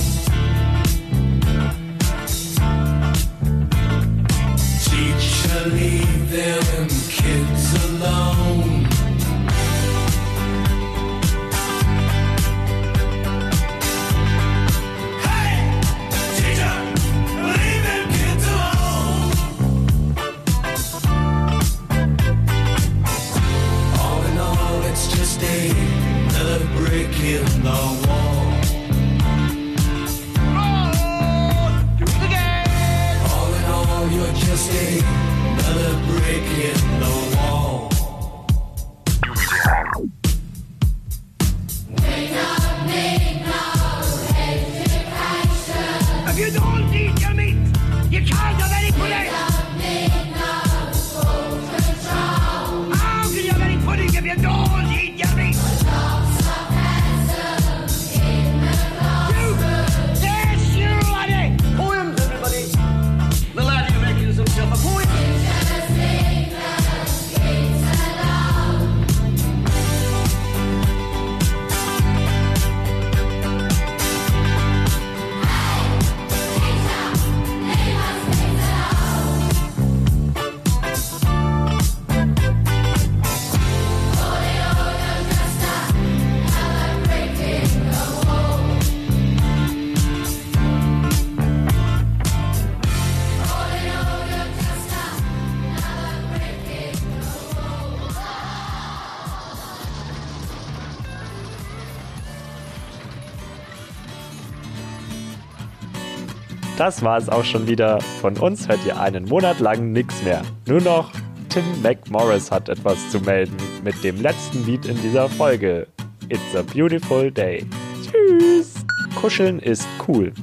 Das 106.77 107.01
war 107.03 107.17
es 107.17 107.29
auch 107.29 107.45
schon 107.45 107.67
wieder. 107.67 108.01
Von 108.21 108.37
uns 108.37 108.67
hört 108.67 108.85
ihr 108.85 108.99
einen 108.99 109.25
Monat 109.25 109.59
lang 109.59 109.93
nichts 109.93 110.21
mehr. 110.23 110.41
Nur 110.67 110.81
noch 110.81 111.11
Tim 111.49 111.63
McMorris 111.81 112.51
hat 112.51 112.67
etwas 112.67 113.09
zu 113.09 113.19
melden 113.21 113.55
mit 113.83 114.03
dem 114.03 114.21
letzten 114.21 114.65
Lied 114.65 114.85
in 114.85 115.01
dieser 115.01 115.29
Folge. 115.29 115.87
It's 116.27 116.55
a 116.55 116.63
beautiful 116.63 117.31
day. 117.31 117.65
Tschüss. 118.03 118.73
Kuscheln 119.15 119.59
ist 119.59 119.87
cool. 120.07 120.33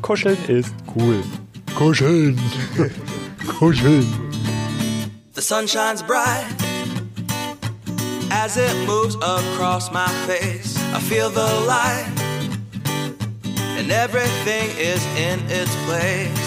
Kuscheln 0.00 0.38
ist 0.48 0.74
cool. 0.96 1.22
Kuscheln. 1.76 2.38
Kuscheln. 3.58 4.06
The 5.34 5.42
sun 5.42 5.66
shines 5.66 6.02
bright 6.02 6.46
as 8.30 8.56
it 8.56 8.74
moves 8.86 9.16
across 9.16 9.90
my 9.92 10.08
face. 10.26 10.78
I 10.94 11.00
feel 11.00 11.28
the 11.28 11.66
light, 11.66 12.06
and 13.84 13.92
everything 13.92 14.70
is 14.78 15.04
in 15.18 15.38
its 15.50 15.74
place. 15.84 16.46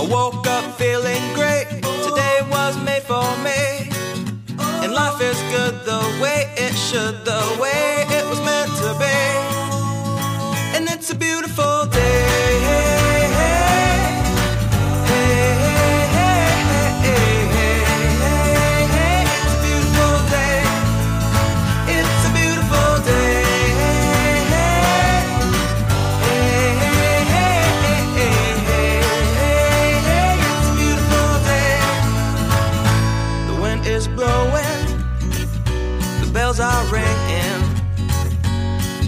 I 0.00 0.06
woke 0.10 0.46
up 0.46 0.64
feeling 0.78 1.22
great. 1.34 1.66
Today 2.08 2.38
was 2.50 2.74
made 2.82 3.02
for 3.02 3.28
me. 3.44 3.90
And 4.82 4.94
life 4.94 5.20
is 5.20 5.38
good 5.52 5.74
the 5.84 6.00
way 6.22 6.50
it 6.56 6.72
should, 6.72 7.26
the 7.26 7.58
way 7.60 7.93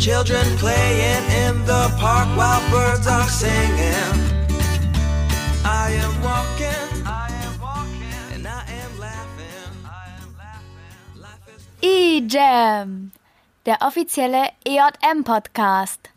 Children 0.06 0.46
playing 0.58 1.24
in 1.42 1.64
the 1.64 1.90
park 1.98 2.28
while 2.36 2.62
birds 2.70 3.08
are 3.08 3.28
singing. 3.28 4.14
I 5.64 5.98
am 5.98 6.22
walking, 6.22 7.04
I 7.04 7.28
am 7.42 7.60
walking, 7.60 8.34
and 8.34 8.46
I 8.46 8.62
am 8.70 9.00
laughing. 9.00 9.74
E-Jam, 11.80 13.10
der 13.64 13.76
offizielle 13.80 14.52
EJM-Podcast. 14.64 16.15